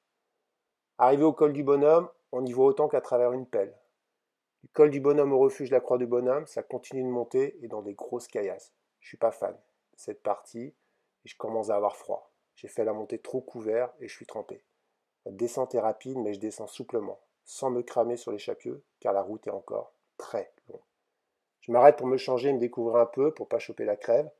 Arrivé 0.98 1.22
au 1.22 1.32
col 1.32 1.52
du 1.52 1.62
bonhomme, 1.62 2.08
on 2.32 2.44
y 2.44 2.50
voit 2.50 2.66
autant 2.66 2.88
qu'à 2.88 3.02
travers 3.02 3.30
une 3.30 3.46
pelle. 3.46 3.79
Du 4.62 4.68
col 4.68 4.90
du 4.90 5.00
bonhomme 5.00 5.32
au 5.32 5.38
refuge 5.38 5.70
de 5.70 5.74
la 5.74 5.80
croix 5.80 5.98
du 5.98 6.06
bonhomme, 6.06 6.46
ça 6.46 6.62
continue 6.62 7.02
de 7.02 7.08
monter 7.08 7.58
et 7.62 7.68
dans 7.68 7.82
des 7.82 7.94
grosses 7.94 8.28
caillasses. 8.28 8.72
Je 9.00 9.08
suis 9.08 9.16
pas 9.16 9.32
fan 9.32 9.54
de 9.54 9.98
cette 9.98 10.22
partie 10.22 10.74
et 11.24 11.28
je 11.28 11.36
commence 11.36 11.70
à 11.70 11.76
avoir 11.76 11.96
froid. 11.96 12.30
J'ai 12.54 12.68
fait 12.68 12.84
la 12.84 12.92
montée 12.92 13.18
trop 13.18 13.40
couvert 13.40 13.90
et 14.00 14.08
je 14.08 14.14
suis 14.14 14.26
trempé. 14.26 14.62
La 15.24 15.32
descente 15.32 15.74
est 15.74 15.80
rapide, 15.80 16.18
mais 16.18 16.34
je 16.34 16.40
descends 16.40 16.66
souplement, 16.66 17.20
sans 17.44 17.70
me 17.70 17.82
cramer 17.82 18.16
sur 18.16 18.32
l'échappieux, 18.32 18.82
car 19.00 19.14
la 19.14 19.22
route 19.22 19.46
est 19.46 19.50
encore 19.50 19.92
très 20.18 20.52
longue. 20.68 20.80
Je 21.60 21.72
m'arrête 21.72 21.96
pour 21.96 22.06
me 22.06 22.16
changer 22.16 22.50
et 22.50 22.52
me 22.52 22.58
découvrir 22.58 22.96
un 22.96 23.06
peu 23.06 23.32
pour 23.32 23.48
pas 23.48 23.58
choper 23.58 23.84
la 23.84 23.96
crève. 23.96 24.30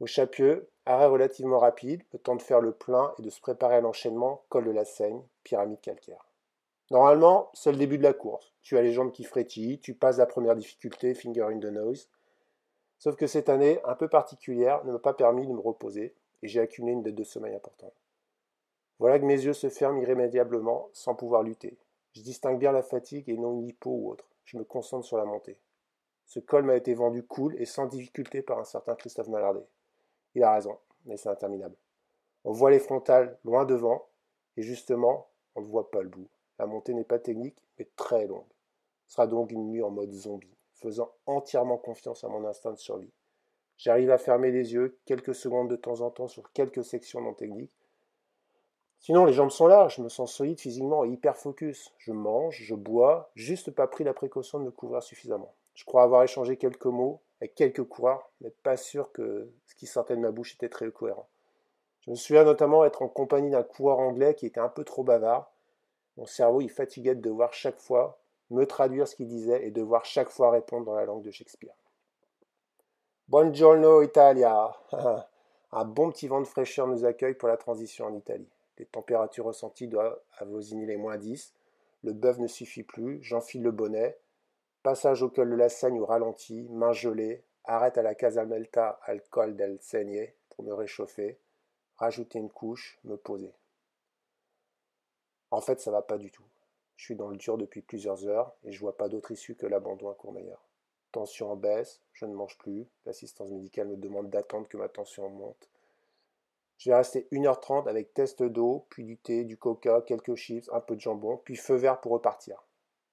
Au 0.00 0.06
Chapieux, 0.06 0.70
arrêt 0.86 1.06
relativement 1.06 1.58
rapide, 1.58 2.02
le 2.12 2.18
temps 2.18 2.36
de 2.36 2.42
faire 2.42 2.60
le 2.60 2.72
plein 2.72 3.14
et 3.18 3.22
de 3.22 3.30
se 3.30 3.40
préparer 3.40 3.76
à 3.76 3.80
l'enchaînement, 3.80 4.44
col 4.48 4.64
de 4.64 4.70
la 4.70 4.84
Seigne, 4.84 5.22
pyramide 5.44 5.80
calcaire. 5.80 6.31
Normalement, 6.92 7.48
c'est 7.54 7.72
le 7.72 7.78
début 7.78 7.96
de 7.96 8.02
la 8.02 8.12
course. 8.12 8.52
Tu 8.60 8.76
as 8.76 8.82
les 8.82 8.92
jambes 8.92 9.12
qui 9.12 9.24
frétillent, 9.24 9.80
tu 9.80 9.94
passes 9.94 10.18
la 10.18 10.26
première 10.26 10.54
difficulté, 10.54 11.14
finger 11.14 11.44
in 11.44 11.58
the 11.58 11.72
nose. 11.72 12.10
Sauf 12.98 13.16
que 13.16 13.26
cette 13.26 13.48
année, 13.48 13.80
un 13.84 13.94
peu 13.94 14.08
particulière, 14.08 14.84
ne 14.84 14.92
m'a 14.92 14.98
pas 14.98 15.14
permis 15.14 15.46
de 15.46 15.52
me 15.54 15.58
reposer 15.58 16.14
et 16.42 16.48
j'ai 16.48 16.60
accumulé 16.60 16.92
une 16.92 17.02
dette 17.02 17.14
de 17.14 17.24
sommeil 17.24 17.54
importante. 17.54 17.94
Voilà 18.98 19.18
que 19.18 19.24
mes 19.24 19.42
yeux 19.42 19.54
se 19.54 19.70
ferment 19.70 20.02
irrémédiablement 20.02 20.90
sans 20.92 21.14
pouvoir 21.14 21.42
lutter. 21.42 21.78
Je 22.14 22.20
distingue 22.20 22.58
bien 22.58 22.72
la 22.72 22.82
fatigue 22.82 23.30
et 23.30 23.38
non 23.38 23.54
une 23.54 23.68
hypo 23.68 23.90
ou 23.90 24.10
autre. 24.10 24.28
Je 24.44 24.58
me 24.58 24.64
concentre 24.64 25.06
sur 25.06 25.16
la 25.16 25.24
montée. 25.24 25.58
Ce 26.26 26.40
col 26.40 26.64
m'a 26.64 26.76
été 26.76 26.92
vendu 26.92 27.22
cool 27.22 27.56
et 27.58 27.64
sans 27.64 27.86
difficulté 27.86 28.42
par 28.42 28.58
un 28.58 28.64
certain 28.64 28.96
Christophe 28.96 29.28
Mallardet. 29.28 29.66
Il 30.34 30.44
a 30.44 30.52
raison, 30.52 30.76
mais 31.06 31.16
c'est 31.16 31.30
interminable. 31.30 31.74
On 32.44 32.52
voit 32.52 32.70
les 32.70 32.80
frontales 32.80 33.38
loin 33.44 33.64
devant, 33.64 34.04
et 34.58 34.62
justement, 34.62 35.28
on 35.54 35.62
ne 35.62 35.66
voit 35.66 35.90
pas 35.90 36.02
le 36.02 36.10
bout. 36.10 36.28
La 36.58 36.66
montée 36.66 36.94
n'est 36.94 37.04
pas 37.04 37.18
technique, 37.18 37.56
mais 37.78 37.88
très 37.96 38.26
longue. 38.26 38.44
Ce 39.06 39.14
sera 39.14 39.26
donc 39.26 39.50
une 39.50 39.68
nuit 39.68 39.82
en 39.82 39.90
mode 39.90 40.12
zombie, 40.12 40.56
faisant 40.74 41.12
entièrement 41.26 41.78
confiance 41.78 42.24
à 42.24 42.28
mon 42.28 42.44
instinct 42.44 42.72
de 42.72 42.78
survie. 42.78 43.12
J'arrive 43.76 44.10
à 44.10 44.18
fermer 44.18 44.50
les 44.50 44.74
yeux 44.74 44.98
quelques 45.06 45.34
secondes 45.34 45.68
de 45.68 45.76
temps 45.76 46.00
en 46.02 46.10
temps 46.10 46.28
sur 46.28 46.52
quelques 46.52 46.84
sections 46.84 47.20
non 47.20 47.34
techniques. 47.34 47.76
Sinon, 49.00 49.24
les 49.24 49.32
jambes 49.32 49.50
sont 49.50 49.66
là, 49.66 49.88
je 49.88 50.00
me 50.00 50.08
sens 50.08 50.32
solide 50.32 50.60
physiquement 50.60 51.04
et 51.04 51.08
hyper 51.08 51.36
focus. 51.36 51.92
Je 51.98 52.12
mange, 52.12 52.62
je 52.62 52.76
bois, 52.76 53.32
juste 53.34 53.72
pas 53.72 53.88
pris 53.88 54.04
la 54.04 54.14
précaution 54.14 54.60
de 54.60 54.64
me 54.64 54.70
couvrir 54.70 55.02
suffisamment. 55.02 55.52
Je 55.74 55.84
crois 55.84 56.04
avoir 56.04 56.22
échangé 56.22 56.56
quelques 56.56 56.86
mots 56.86 57.20
avec 57.40 57.56
quelques 57.56 57.82
coureurs, 57.82 58.30
mais 58.40 58.50
pas 58.62 58.76
sûr 58.76 59.10
que 59.10 59.50
ce 59.66 59.74
qui 59.74 59.86
sortait 59.86 60.14
de 60.14 60.20
ma 60.20 60.30
bouche 60.30 60.54
était 60.54 60.68
très 60.68 60.88
cohérent. 60.92 61.28
Je 62.02 62.10
me 62.10 62.16
souviens 62.16 62.44
notamment 62.44 62.84
être 62.84 63.02
en 63.02 63.08
compagnie 63.08 63.50
d'un 63.50 63.62
coureur 63.62 63.98
anglais 63.98 64.34
qui 64.34 64.46
était 64.46 64.60
un 64.60 64.68
peu 64.68 64.84
trop 64.84 65.02
bavard. 65.02 65.51
Mon 66.16 66.26
cerveau 66.26 66.60
il 66.60 66.70
fatiguait 66.70 67.14
de 67.14 67.20
devoir 67.20 67.52
chaque 67.52 67.78
fois 67.78 68.18
me 68.50 68.66
traduire 68.66 69.08
ce 69.08 69.16
qu'il 69.16 69.28
disait 69.28 69.66
et 69.66 69.70
devoir 69.70 70.04
chaque 70.04 70.28
fois 70.28 70.50
répondre 70.50 70.86
dans 70.86 70.94
la 70.94 71.04
langue 71.04 71.22
de 71.22 71.30
Shakespeare. 71.30 71.74
Buongiorno 73.28 74.02
Italia. 74.02 74.76
Un 75.72 75.84
bon 75.86 76.10
petit 76.10 76.28
vent 76.28 76.40
de 76.40 76.46
fraîcheur 76.46 76.86
nous 76.86 77.06
accueille 77.06 77.34
pour 77.34 77.48
la 77.48 77.56
transition 77.56 78.06
en 78.06 78.14
Italie. 78.14 78.48
Les 78.76 78.84
températures 78.84 79.46
ressenties 79.46 79.88
doivent 79.88 80.18
avoisiner 80.38 80.84
les 80.84 80.98
moins 80.98 81.16
10. 81.16 81.54
Le 82.04 82.12
bœuf 82.12 82.38
ne 82.38 82.46
suffit 82.46 82.82
plus. 82.82 83.22
J'enfile 83.22 83.62
le 83.62 83.70
bonnet. 83.70 84.18
Passage 84.82 85.22
au 85.22 85.30
col 85.30 85.48
de 85.48 85.54
la 85.54 85.68
Seigne 85.68 86.00
ou 86.00 86.04
ralenti, 86.04 86.66
main 86.70 86.92
gelée, 86.92 87.42
arrête 87.64 87.96
à 87.96 88.02
la 88.02 88.14
Casamelta 88.14 88.98
al 89.04 89.22
col 89.30 89.56
del 89.56 89.78
Segne 89.80 90.32
pour 90.50 90.64
me 90.64 90.74
réchauffer, 90.74 91.38
rajouter 91.96 92.38
une 92.38 92.50
couche, 92.50 92.98
me 93.04 93.16
poser. 93.16 93.54
En 95.52 95.60
fait, 95.60 95.80
ça 95.82 95.90
va 95.90 96.00
pas 96.00 96.16
du 96.16 96.30
tout. 96.30 96.46
Je 96.96 97.04
suis 97.04 97.14
dans 97.14 97.28
le 97.28 97.36
dur 97.36 97.58
depuis 97.58 97.82
plusieurs 97.82 98.26
heures 98.26 98.54
et 98.64 98.72
je 98.72 98.80
vois 98.80 98.96
pas 98.96 99.10
d'autre 99.10 99.32
issue 99.32 99.54
que 99.54 99.66
l'abandon 99.66 100.10
à 100.10 100.14
Courmayeur. 100.14 100.64
Tension 101.12 101.52
en 101.52 101.56
baisse, 101.56 102.00
je 102.14 102.24
ne 102.24 102.32
mange 102.32 102.56
plus, 102.56 102.88
l'assistance 103.04 103.50
médicale 103.50 103.88
me 103.88 103.96
demande 103.98 104.30
d'attendre 104.30 104.66
que 104.66 104.78
ma 104.78 104.88
tension 104.88 105.28
monte. 105.28 105.68
Je 106.78 106.88
vais 106.88 106.96
rester 106.96 107.28
1h30 107.32 107.86
avec 107.86 108.14
test 108.14 108.42
d'eau, 108.42 108.86
puis 108.88 109.04
du 109.04 109.18
thé, 109.18 109.44
du 109.44 109.58
coca, 109.58 110.00
quelques 110.00 110.36
chips, 110.36 110.70
un 110.72 110.80
peu 110.80 110.96
de 110.96 111.02
jambon, 111.02 111.36
puis 111.36 111.56
feu 111.56 111.74
vert 111.74 112.00
pour 112.00 112.12
repartir. 112.12 112.64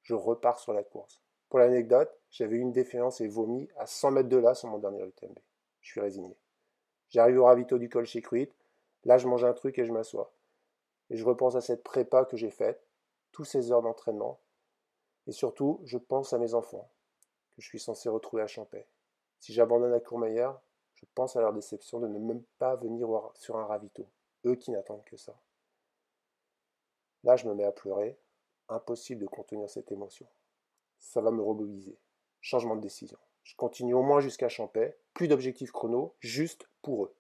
Je 0.03 0.13
repars 0.13 0.59
sur 0.59 0.71
la 0.71 0.83
course. 0.83 1.21
Pour 1.49 1.59
l'anecdote, 1.59 2.09
j'avais 2.31 2.55
eu 2.55 2.61
une 2.61 2.71
défaillance 2.71 3.19
et 3.19 3.27
vomi 3.27 3.67
à 3.75 3.85
100 3.85 4.11
mètres 4.11 4.29
de 4.29 4.37
là 4.37 4.53
sur 4.53 4.69
mon 4.69 4.77
dernier 4.77 5.03
UTMB. 5.03 5.37
Je 5.81 5.91
suis 5.91 5.99
résigné. 5.99 6.37
J'arrive 7.09 7.39
au 7.39 7.43
ravito 7.43 7.77
du 7.77 7.89
col 7.89 8.05
chez 8.05 8.21
Cruit. 8.21 8.49
Là, 9.03 9.17
je 9.17 9.27
mange 9.27 9.43
un 9.43 9.53
truc 9.53 9.77
et 9.77 9.85
je 9.85 9.91
m'assois. 9.91 10.31
Et 11.09 11.17
je 11.17 11.25
repense 11.25 11.55
à 11.55 11.61
cette 11.61 11.83
prépa 11.83 12.25
que 12.25 12.37
j'ai 12.37 12.51
faite, 12.51 12.87
tous 13.31 13.45
ces 13.45 13.71
heures 13.71 13.81
d'entraînement. 13.81 14.39
Et 15.27 15.31
surtout, 15.31 15.81
je 15.83 15.97
pense 15.97 16.33
à 16.33 16.37
mes 16.37 16.53
enfants, 16.53 16.89
que 17.51 17.61
je 17.61 17.67
suis 17.67 17.79
censé 17.79 18.09
retrouver 18.09 18.43
à 18.43 18.47
Champais. 18.47 18.87
Si 19.39 19.53
j'abandonne 19.53 19.93
à 19.93 19.99
Courmayeur, 19.99 20.61
je 20.93 21.05
pense 21.15 21.35
à 21.35 21.41
leur 21.41 21.53
déception 21.53 21.99
de 21.99 22.07
ne 22.07 22.19
même 22.19 22.43
pas 22.57 22.75
venir 22.75 23.07
sur 23.35 23.57
un 23.57 23.65
ravito. 23.65 24.07
Eux 24.45 24.55
qui 24.55 24.71
n'attendent 24.71 25.05
que 25.05 25.17
ça. 25.17 25.39
Là, 27.23 27.35
je 27.35 27.47
me 27.47 27.53
mets 27.53 27.63
à 27.63 27.71
pleurer. 27.71 28.17
Impossible 28.67 29.21
de 29.21 29.27
contenir 29.27 29.69
cette 29.69 29.91
émotion 29.91 30.27
ça 30.99 31.21
va 31.21 31.31
me 31.31 31.41
remobiliser. 31.41 31.97
Changement 32.41 32.75
de 32.75 32.81
décision. 32.81 33.17
Je 33.43 33.55
continue 33.55 33.93
au 33.93 34.03
moins 34.03 34.19
jusqu'à 34.19 34.49
Champais, 34.49 34.97
plus 35.13 35.27
d'objectifs 35.27 35.71
chrono, 35.71 36.13
juste 36.19 36.69
pour 36.81 37.05
eux. 37.05 37.15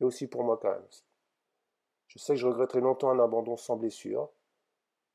Et 0.00 0.04
aussi 0.04 0.26
pour 0.26 0.44
moi 0.44 0.58
quand 0.60 0.70
même. 0.70 0.86
Je 2.12 2.18
sais 2.18 2.34
que 2.34 2.40
je 2.40 2.46
regretterai 2.46 2.80
longtemps 2.82 3.08
un 3.08 3.18
abandon 3.18 3.56
sans 3.56 3.78
blessure. 3.78 4.28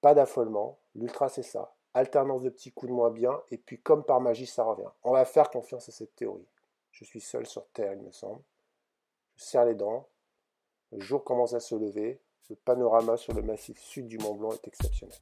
Pas 0.02 0.16
d'affolement, 0.16 0.80
l'ultra 0.96 1.30
c'est 1.30 1.44
ça. 1.44 1.76
Alternance 1.94 2.42
de 2.42 2.50
petits 2.50 2.72
coups 2.72 2.90
de 2.90 2.96
moins 2.96 3.12
bien, 3.12 3.40
et 3.52 3.60
puis 3.60 3.80
comme 3.80 4.04
par 4.04 4.20
magie 4.20 4.48
ça 4.48 4.64
revient. 4.64 4.90
On 5.04 5.12
va 5.12 5.24
faire 5.24 5.52
confiance 5.52 5.88
à 5.90 5.92
cette 5.92 6.16
théorie. 6.16 6.48
Je 6.90 7.06
suis 7.06 7.22
seul 7.22 7.46
sur 7.46 7.68
Terre, 7.68 7.94
il 7.94 8.02
me 8.02 8.12
semble. 8.12 8.42
Je 9.36 9.44
serre 9.44 9.66
les 9.66 9.76
dents. 9.76 10.10
Le 10.92 11.00
jour 11.00 11.24
commence 11.24 11.54
à 11.54 11.60
se 11.60 11.76
lever. 11.76 12.20
Le 12.50 12.56
panorama 12.56 13.16
sur 13.16 13.36
le 13.36 13.44
massif 13.44 13.78
sud 13.78 14.08
du 14.08 14.18
Mont 14.18 14.34
Blanc 14.34 14.54
est 14.54 14.68
exceptionnel. 14.68 15.16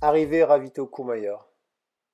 Arrivé 0.00 0.44
ravito 0.44 0.86
Courmayeur. 0.86 1.52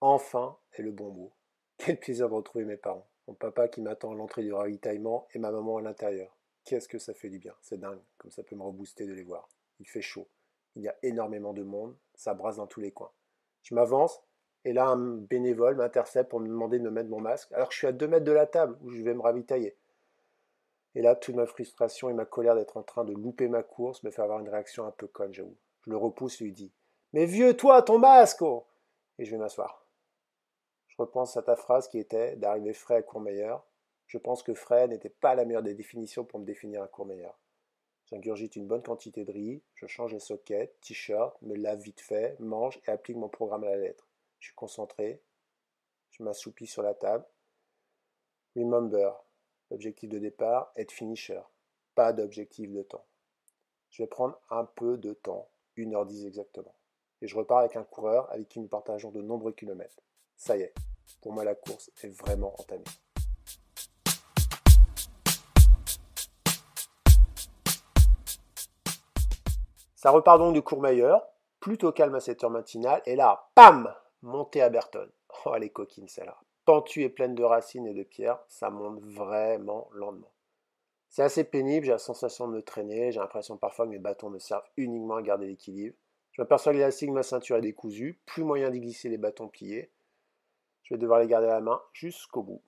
Enfin 0.01 0.59
est 0.73 0.83
le 0.83 0.91
bon 0.91 1.13
mot. 1.13 1.33
Quel 1.78 1.99
plaisir 1.99 2.28
de 2.28 2.35
retrouver 2.35 2.64
mes 2.64 2.76
parents. 2.76 3.06
Mon 3.28 3.35
papa 3.35 3.68
qui 3.68 3.80
m'attend 3.80 4.12
à 4.12 4.14
l'entrée 4.14 4.42
du 4.42 4.52
ravitaillement 4.52 5.26
et 5.35 5.38
ma 5.38 5.50
maman 5.50 5.78
à 5.78 5.83
l'intérieur. 5.83 6.35
Qu'est-ce 6.64 6.88
que 6.88 6.99
ça 6.99 7.14
fait 7.14 7.28
du 7.28 7.38
bien. 7.38 7.54
C'est 7.61 7.78
dingue, 7.78 8.00
comme 8.18 8.30
ça 8.30 8.42
peut 8.42 8.56
me 8.56 8.62
rebooster 8.62 9.06
de 9.06 9.12
les 9.12 9.23
voir. 9.23 9.49
Il 9.80 9.88
fait 9.88 10.02
chaud. 10.02 10.26
Il 10.75 10.83
y 10.83 10.88
a 10.88 10.97
énormément 11.02 11.52
de 11.52 11.62
monde. 11.62 11.97
Ça 12.14 12.35
brasse 12.35 12.56
dans 12.56 12.66
tous 12.66 12.80
les 12.80 12.92
coins. 12.92 13.12
Je 13.62 13.75
m'avance 13.75 14.23
et 14.64 14.73
là 14.73 14.87
un 14.87 15.16
bénévole 15.16 15.76
m'intercepte 15.76 16.30
pour 16.30 16.40
me 16.40 16.49
demander 16.49 16.78
de 16.78 16.85
me 16.85 16.90
mettre 16.90 17.09
mon 17.09 17.21
masque 17.21 17.52
alors 17.52 17.68
que 17.68 17.75
je 17.75 17.78
suis 17.78 17.87
à 17.87 17.92
deux 17.92 18.09
mètres 18.09 18.25
de 18.25 18.33
la 18.33 18.47
table 18.47 18.76
où 18.83 18.90
je 18.90 19.02
vais 19.02 19.14
me 19.14 19.21
ravitailler. 19.21 19.76
Et 20.95 21.02
là, 21.02 21.14
toute 21.14 21.35
ma 21.35 21.47
frustration 21.47 22.09
et 22.09 22.14
ma 22.14 22.25
colère 22.25 22.54
d'être 22.54 22.78
en 22.78 22.83
train 22.83 23.04
de 23.04 23.12
louper 23.12 23.49
ma 23.49 23.62
course 23.62 24.02
me 24.02 24.11
fait 24.11 24.23
avoir 24.23 24.40
une 24.40 24.49
réaction 24.49 24.87
un 24.87 24.90
peu 24.90 25.06
conne, 25.06 25.35
j'avoue. 25.35 25.56
Je 25.83 25.90
le 25.90 25.97
repousse 25.97 26.40
et 26.40 26.45
lui 26.45 26.52
dis 26.52 26.73
mais 27.12 27.26
vieux, 27.26 27.56
toi, 27.56 27.80
ton 27.83 27.99
masque 27.99 28.42
oh 28.42 28.66
Et 29.18 29.25
je 29.25 29.30
vais 29.30 29.38
m'asseoir. 29.38 29.86
Je 30.97 31.03
repense 31.03 31.37
à 31.37 31.43
ta 31.43 31.57
phrase 31.57 31.88
qui 31.88 31.99
était 31.99 32.37
d'arriver 32.37 32.73
frais 32.73 32.97
à 32.97 33.03
Courmayeur. 33.03 33.67
Je 34.07 34.17
pense 34.17 34.43
que 34.43 34.55
frais 34.55 34.88
n'était 34.88 35.11
pas 35.11 35.35
la 35.35 35.45
meilleure 35.45 35.62
des 35.62 35.75
définitions 35.75 36.25
pour 36.25 36.41
me 36.41 36.47
définir 36.47 36.83
à 36.83 36.88
Courmayeur. 36.88 37.38
J'ingurgite 38.07 38.57
une 38.57 38.67
bonne 38.67 38.83
quantité 38.83 39.25
de 39.25 39.33
riz, 39.33 39.62
je 39.75 39.87
change 39.87 40.12
les 40.12 40.21
sockets, 40.21 40.81
t-shirt, 40.81 41.37
me 41.43 41.55
lave 41.57 41.81
vite 41.81 42.00
fait, 42.00 42.38
mange 42.38 42.81
et 42.87 42.91
applique 42.91 43.17
mon 43.17 43.29
programme 43.29 43.65
à 43.65 43.71
la 43.71 43.76
lettre. 43.76 44.09
Je 44.38 44.47
suis 44.47 44.55
concentré, 44.55 45.21
je 46.12 46.23
m'assoupis 46.23 46.69
sur 46.69 46.83
la 46.83 46.95
table. 46.95 47.26
Remember, 48.55 49.12
l'objectif 49.71 50.09
de 50.09 50.19
départ, 50.19 50.73
être 50.76 50.93
finisher, 50.93 51.43
pas 51.95 52.12
d'objectif 52.12 52.71
de 52.71 52.83
temps. 52.83 53.05
Je 53.91 54.03
vais 54.03 54.09
prendre 54.09 54.41
un 54.50 54.65
peu 54.65 54.97
de 54.97 55.12
temps, 55.12 55.49
1h10 55.76 56.26
exactement 56.26 56.75
et 57.23 57.26
je 57.26 57.37
repars 57.37 57.59
avec 57.59 57.76
un 57.76 57.85
coureur 57.85 58.31
avec 58.33 58.49
qui 58.49 58.61
nous 58.61 58.69
partageons 58.69 59.11
de 59.11 59.23
nombreux 59.23 59.53
kilomètres. 59.53 60.03
Ça 60.37 60.57
y 60.57 60.62
est, 60.62 60.75
pour 61.23 61.33
moi 61.33 61.45
la 61.45 61.55
course 61.55 61.90
est 62.02 62.09
vraiment 62.09 62.55
entamée. 62.61 62.85
Ça 69.97 70.11
repart 70.11 70.38
donc 70.38 70.55
du 70.55 70.62
Courmayeur, 70.62 71.26
plutôt 71.59 71.90
calme 71.90 72.14
à 72.14 72.21
cette 72.21 72.45
heure 72.45 72.50
matinale, 72.50 73.02
et 73.07 73.16
là, 73.16 73.49
pam 73.55 73.93
Montée 74.23 74.62
à 74.62 74.69
Berton. 74.69 75.09
Oh, 75.45 75.52
elle 75.57 75.64
est 75.64 75.71
coquine 75.71 76.07
celle-là. 76.07 76.38
Pentue 76.64 77.02
et 77.02 77.09
pleine 77.09 77.35
de 77.35 77.43
racines 77.43 77.87
et 77.87 77.95
de 77.95 78.02
pierres, 78.02 78.38
ça 78.49 78.71
monte 78.71 79.00
vraiment 79.00 79.88
lentement. 79.93 80.31
C'est 81.09 81.23
assez 81.23 81.45
pénible, 81.45 81.87
j'ai 81.87 81.93
la 81.93 81.99
sensation 81.99 82.47
de 82.47 82.52
me 82.52 82.62
traîner, 82.62 83.11
j'ai 83.11 83.21
l'impression 83.21 83.57
parfois 83.57 83.87
que 83.87 83.90
mes 83.90 83.99
bâtons 83.99 84.31
me 84.31 84.38
servent 84.38 84.69
uniquement 84.76 85.16
à 85.16 85.23
garder 85.23 85.47
l'équilibre. 85.47 85.97
Je 86.33 86.43
m'aperçois 86.43 86.73
que 86.73 87.07
de 87.07 87.11
ma 87.11 87.23
ceinture 87.23 87.57
est 87.57 87.62
décousu, 87.62 88.21
plus 88.26 88.45
moyen 88.45 88.71
d'y 88.71 88.81
glisser 88.81 89.09
les 89.09 89.16
bâtons 89.16 89.49
pliés. 89.49 89.90
Je 90.87 90.95
vais 90.95 90.99
devoir 90.99 91.19
les 91.19 91.26
garder 91.26 91.49
à 91.49 91.55
la 91.55 91.61
main 91.61 91.83
jusqu'au 91.93 92.45
bout. 92.45 92.62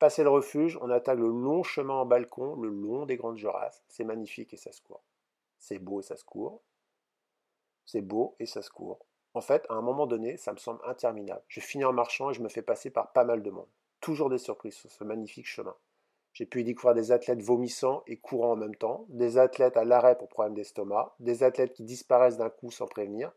Passé 0.00 0.24
le 0.24 0.28
refuge, 0.28 0.76
on 0.82 0.90
attaque 0.90 1.20
le 1.20 1.28
long 1.28 1.62
chemin 1.62 1.94
en 1.94 2.04
balcon, 2.04 2.56
le 2.56 2.68
long 2.68 3.06
des 3.06 3.16
grandes 3.16 3.36
Jorasses. 3.36 3.84
C'est 3.86 4.02
magnifique 4.02 4.52
et 4.52 4.56
ça 4.56 4.72
se 4.72 4.82
court. 4.82 5.04
C'est 5.60 5.78
beau 5.78 6.00
et 6.00 6.02
ça 6.02 6.16
se 6.16 6.24
court. 6.24 6.62
C'est 7.86 8.00
beau 8.00 8.34
et 8.40 8.46
ça 8.46 8.60
se 8.60 8.70
court. 8.70 9.06
En 9.34 9.40
fait, 9.40 9.64
à 9.68 9.74
un 9.74 9.82
moment 9.82 10.08
donné, 10.08 10.36
ça 10.36 10.52
me 10.52 10.56
semble 10.56 10.80
interminable. 10.84 11.42
Je 11.46 11.60
finis 11.60 11.84
en 11.84 11.92
marchant 11.92 12.30
et 12.30 12.34
je 12.34 12.42
me 12.42 12.48
fais 12.48 12.60
passer 12.60 12.90
par 12.90 13.12
pas 13.12 13.22
mal 13.22 13.40
de 13.40 13.50
monde. 13.50 13.68
Toujours 14.00 14.30
des 14.30 14.38
surprises 14.38 14.74
sur 14.74 14.90
ce 14.90 15.04
magnifique 15.04 15.46
chemin. 15.46 15.76
J'ai 16.32 16.46
pu 16.46 16.62
y 16.62 16.64
découvrir 16.64 16.96
des 16.96 17.12
athlètes 17.12 17.40
vomissant 17.40 18.02
et 18.08 18.16
courant 18.16 18.54
en 18.54 18.56
même 18.56 18.74
temps, 18.74 19.06
des 19.10 19.38
athlètes 19.38 19.76
à 19.76 19.84
l'arrêt 19.84 20.18
pour 20.18 20.28
problème 20.28 20.54
d'estomac, 20.54 21.14
des 21.20 21.44
athlètes 21.44 21.74
qui 21.74 21.84
disparaissent 21.84 22.38
d'un 22.38 22.50
coup 22.50 22.72
sans 22.72 22.88
prévenir. 22.88 23.30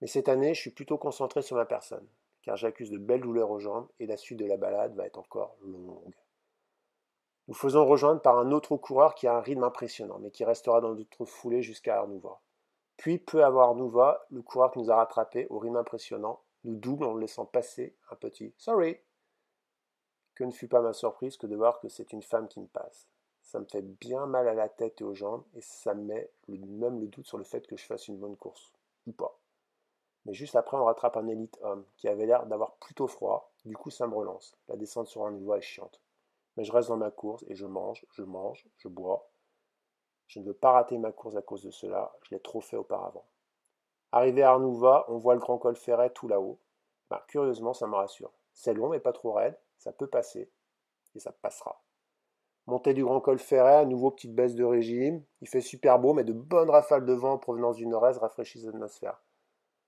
Mais 0.00 0.06
cette 0.06 0.30
année, 0.30 0.54
je 0.54 0.60
suis 0.62 0.70
plutôt 0.70 0.96
concentré 0.96 1.42
sur 1.42 1.56
ma 1.56 1.66
personne 1.66 2.06
car 2.42 2.56
j'accuse 2.56 2.90
de 2.90 2.98
belles 2.98 3.20
douleurs 3.20 3.50
aux 3.50 3.60
jambes 3.60 3.88
et 3.98 4.06
la 4.06 4.16
suite 4.16 4.38
de 4.38 4.46
la 4.46 4.56
balade 4.56 4.94
va 4.94 5.06
être 5.06 5.18
encore 5.18 5.56
longue. 5.62 6.14
Nous 7.48 7.54
faisons 7.54 7.84
rejoindre 7.84 8.22
par 8.22 8.38
un 8.38 8.52
autre 8.52 8.76
coureur 8.76 9.14
qui 9.14 9.26
a 9.26 9.34
un 9.34 9.40
rythme 9.40 9.64
impressionnant, 9.64 10.18
mais 10.20 10.30
qui 10.30 10.44
restera 10.44 10.80
dans 10.80 10.94
notre 10.94 11.24
foulée 11.24 11.62
jusqu'à 11.62 11.98
Arnouva. 11.98 12.40
Puis, 12.96 13.18
peu 13.18 13.44
avant 13.44 13.62
Arnouva, 13.62 14.24
le 14.30 14.42
coureur 14.42 14.70
qui 14.70 14.78
nous 14.78 14.90
a 14.90 14.96
rattrapés 14.96 15.46
au 15.50 15.58
rythme 15.58 15.76
impressionnant 15.76 16.42
nous 16.64 16.76
double 16.76 17.06
en 17.06 17.14
le 17.14 17.22
laissant 17.22 17.46
passer 17.46 17.96
un 18.10 18.16
petit 18.16 18.54
Sorry. 18.56 18.98
Que 20.34 20.44
ne 20.44 20.52
fut 20.52 20.68
pas 20.68 20.80
ma 20.80 20.92
surprise 20.92 21.36
que 21.36 21.46
de 21.46 21.56
voir 21.56 21.80
que 21.80 21.88
c'est 21.88 22.12
une 22.12 22.22
femme 22.22 22.46
qui 22.46 22.60
me 22.60 22.66
passe. 22.66 23.08
Ça 23.42 23.58
me 23.58 23.64
fait 23.64 23.82
bien 23.82 24.26
mal 24.26 24.46
à 24.46 24.54
la 24.54 24.68
tête 24.68 25.00
et 25.00 25.04
aux 25.04 25.14
jambes, 25.14 25.44
et 25.54 25.60
ça 25.60 25.94
me 25.94 26.04
met 26.04 26.30
même 26.46 27.00
le 27.00 27.08
doute 27.08 27.26
sur 27.26 27.38
le 27.38 27.44
fait 27.44 27.66
que 27.66 27.76
je 27.76 27.84
fasse 27.84 28.06
une 28.06 28.18
bonne 28.18 28.36
course. 28.36 28.70
Ou 29.08 29.12
pas. 29.12 29.39
Mais 30.26 30.34
juste 30.34 30.56
après, 30.56 30.76
on 30.76 30.84
rattrape 30.84 31.16
un 31.16 31.28
élite 31.28 31.58
homme 31.62 31.84
qui 31.96 32.08
avait 32.08 32.26
l'air 32.26 32.46
d'avoir 32.46 32.74
plutôt 32.76 33.06
froid. 33.06 33.52
Du 33.64 33.76
coup, 33.76 33.90
ça 33.90 34.06
me 34.06 34.14
relance. 34.14 34.56
La 34.68 34.76
descente 34.76 35.08
sur 35.08 35.24
un 35.24 35.32
niveau 35.32 35.54
est 35.54 35.60
chiante. 35.60 36.00
Mais 36.56 36.64
je 36.64 36.72
reste 36.72 36.88
dans 36.88 36.96
ma 36.96 37.10
course 37.10 37.44
et 37.48 37.54
je 37.54 37.66
mange, 37.66 38.04
je 38.10 38.22
mange, 38.22 38.66
je 38.76 38.88
bois. 38.88 39.30
Je 40.26 40.40
ne 40.40 40.44
veux 40.44 40.54
pas 40.54 40.72
rater 40.72 40.98
ma 40.98 41.12
course 41.12 41.36
à 41.36 41.42
cause 41.42 41.62
de 41.62 41.70
cela. 41.70 42.12
Je 42.22 42.34
l'ai 42.34 42.40
trop 42.40 42.60
fait 42.60 42.76
auparavant. 42.76 43.24
Arrivé 44.12 44.42
à 44.42 44.50
Arnouva, 44.50 45.04
on 45.08 45.18
voit 45.18 45.34
le 45.34 45.40
grand 45.40 45.58
col 45.58 45.76
ferret 45.76 46.10
tout 46.10 46.28
là-haut. 46.28 46.58
Ben, 47.10 47.20
curieusement, 47.28 47.72
ça 47.72 47.86
me 47.86 47.94
rassure. 47.94 48.32
C'est 48.52 48.74
long, 48.74 48.90
mais 48.90 49.00
pas 49.00 49.12
trop 49.12 49.32
raide. 49.32 49.58
Ça 49.78 49.92
peut 49.92 50.06
passer. 50.06 50.50
Et 51.14 51.20
ça 51.20 51.32
passera. 51.32 51.82
Montée 52.66 52.94
du 52.94 53.04
grand 53.04 53.20
col 53.20 53.38
ferret, 53.38 53.76
à 53.76 53.84
nouveau 53.84 54.10
petite 54.10 54.34
baisse 54.34 54.54
de 54.54 54.64
régime. 54.64 55.24
Il 55.40 55.48
fait 55.48 55.60
super 55.60 55.98
beau, 55.98 56.12
mais 56.12 56.24
de 56.24 56.32
bonnes 56.32 56.70
rafales 56.70 57.06
de 57.06 57.12
vent 57.12 57.32
en 57.32 57.38
provenance 57.38 57.76
du 57.76 57.86
nord-est 57.86 58.18
rafraîchissent 58.18 58.66
l'atmosphère. 58.66 59.20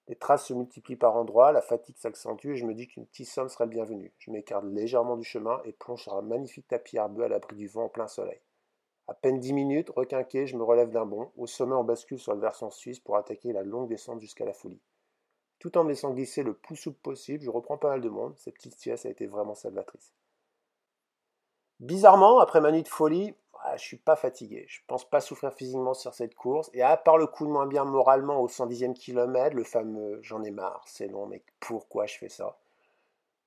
Les 0.08 0.16
traces 0.16 0.46
se 0.46 0.52
multiplient 0.52 0.96
par 0.96 1.16
endroits, 1.16 1.52
la 1.52 1.62
fatigue 1.62 1.96
s'accentue 1.96 2.50
et 2.50 2.56
je 2.56 2.66
me 2.66 2.74
dis 2.74 2.88
qu'une 2.88 3.06
petite 3.06 3.28
somme 3.28 3.48
serait 3.48 3.68
bienvenue. 3.68 4.12
Je 4.18 4.30
m'écarte 4.30 4.64
légèrement 4.64 5.16
du 5.16 5.24
chemin 5.24 5.60
et 5.64 5.72
plonge 5.72 6.02
sur 6.02 6.14
un 6.14 6.22
magnifique 6.22 6.66
tapis 6.66 6.96
herbeux 6.96 7.24
à 7.24 7.28
l'abri 7.28 7.56
du 7.56 7.68
vent 7.68 7.84
en 7.84 7.88
plein 7.88 8.08
soleil. 8.08 8.40
À 9.08 9.14
peine 9.14 9.38
dix 9.38 9.52
minutes, 9.52 9.90
requinqué, 9.90 10.46
je 10.46 10.56
me 10.56 10.62
relève 10.62 10.90
d'un 10.90 11.06
bond. 11.06 11.30
Au 11.36 11.46
sommet, 11.46 11.74
on 11.74 11.84
bascule 11.84 12.18
sur 12.18 12.34
le 12.34 12.40
versant 12.40 12.70
suisse 12.70 13.00
pour 13.00 13.16
attaquer 13.16 13.52
la 13.52 13.62
longue 13.62 13.88
descente 13.88 14.20
jusqu'à 14.20 14.44
la 14.44 14.52
folie. 14.52 14.80
Tout 15.58 15.78
en 15.78 15.84
me 15.84 15.90
laissant 15.90 16.12
glisser 16.12 16.42
le 16.42 16.54
plus 16.54 16.76
souple 16.76 16.98
possible, 17.00 17.44
je 17.44 17.50
reprends 17.50 17.78
pas 17.78 17.90
mal 17.90 18.00
de 18.00 18.08
monde. 18.08 18.34
Cette 18.38 18.54
petite 18.54 18.78
sieste 18.78 19.06
a 19.06 19.10
été 19.10 19.26
vraiment 19.26 19.54
salvatrice. 19.54 20.12
Bizarrement, 21.78 22.38
après 22.38 22.60
ma 22.60 22.72
nuit 22.72 22.82
de 22.82 22.88
folie, 22.88 23.34
ah, 23.64 23.76
je 23.76 23.82
suis 23.82 23.96
pas 23.96 24.16
fatigué. 24.16 24.64
Je 24.68 24.80
pense 24.88 25.08
pas 25.08 25.20
souffrir 25.20 25.52
physiquement 25.52 25.94
sur 25.94 26.14
cette 26.14 26.34
course. 26.34 26.68
Et 26.74 26.82
à 26.82 26.96
part 26.96 27.16
le 27.16 27.28
coup 27.28 27.46
de 27.46 27.50
moins 27.50 27.66
bien 27.66 27.84
moralement 27.84 28.40
au 28.40 28.48
110e 28.48 28.92
kilomètre, 28.92 29.54
le 29.54 29.62
fameux 29.62 30.18
j'en 30.22 30.42
ai 30.42 30.50
marre, 30.50 30.82
c'est 30.86 31.06
long, 31.06 31.26
mais 31.26 31.42
pourquoi 31.60 32.06
je 32.06 32.18
fais 32.18 32.28
ça? 32.28 32.58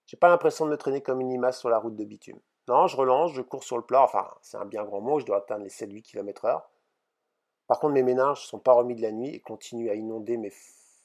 J'ai 0.06 0.18
pas 0.18 0.30
l'impression 0.30 0.66
de 0.66 0.72
me 0.72 0.78
traîner 0.78 1.02
comme 1.02 1.20
une 1.20 1.32
limace 1.32 1.60
sur 1.60 1.70
la 1.70 1.80
route 1.80 1.96
de 1.96 2.06
bitume. 2.06 2.40
Non, 2.70 2.88
je 2.88 2.96
relance, 2.96 3.34
je 3.34 3.42
cours 3.42 3.64
sur 3.64 3.76
le 3.78 3.84
plat. 3.84 4.04
Enfin, 4.04 4.28
c'est 4.42 4.58
un 4.58 4.66
bien 4.66 4.86
grand 4.86 5.02
mot, 5.02 5.20
je 5.20 5.26
dois 5.26 5.38
atteindre 5.38 5.64
les 5.64 5.70
7-8 5.70 6.01
km/h. 6.04 6.62
Par 7.68 7.80
contre, 7.80 7.94
mes 7.94 8.04
méninges 8.04 8.42
ne 8.42 8.48
sont 8.48 8.60
pas 8.60 8.74
remis 8.74 8.96
de 8.96 9.01
la 9.01 9.12
nuit 9.12 9.30
et 9.30 9.40
continuent 9.42 9.90
à 9.90 9.96
inonder 9.96 10.38
mes 10.38 10.54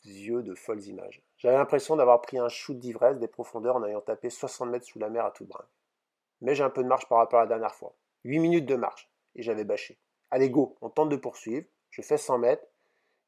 yeux 0.05 0.43
de 0.43 0.55
folles 0.55 0.85
images. 0.85 1.23
J'avais 1.37 1.57
l'impression 1.57 1.97
d'avoir 1.97 2.21
pris 2.21 2.39
un 2.39 2.49
shoot 2.49 2.79
d'ivresse 2.79 3.19
des 3.19 3.29
profondeurs 3.29 3.77
en 3.77 3.85
ayant 3.85 4.01
tapé 4.03 4.31
60 4.31 4.69
mètres 4.69 4.87
sous 4.87 4.99
la 4.99 5.09
mer 5.09 5.25
à 5.25 5.31
tout 5.31 5.47
brin. 5.47 5.65
Mais 6.43 6.55
j'ai 6.55 6.63
un 6.63 6.71
peu 6.71 6.83
de 6.83 6.89
marche 6.89 7.09
par 7.09 7.19
rapport 7.19 7.41
à 7.41 7.43
la 7.43 7.49
dernière 7.49 7.75
fois. 7.75 7.95
8 8.25 8.39
minutes 8.39 8.67
de 8.67 8.77
marche, 8.77 9.11
et 9.35 9.43
j'avais 9.43 9.65
bâché. 9.65 9.99
Allez, 10.31 10.51
go, 10.51 10.77
on 10.81 10.91
tente 10.91 11.09
de 11.09 11.17
poursuivre. 11.17 11.67
Je 11.91 12.03
fais 12.03 12.17
100 12.17 12.39
mètres, 12.39 12.67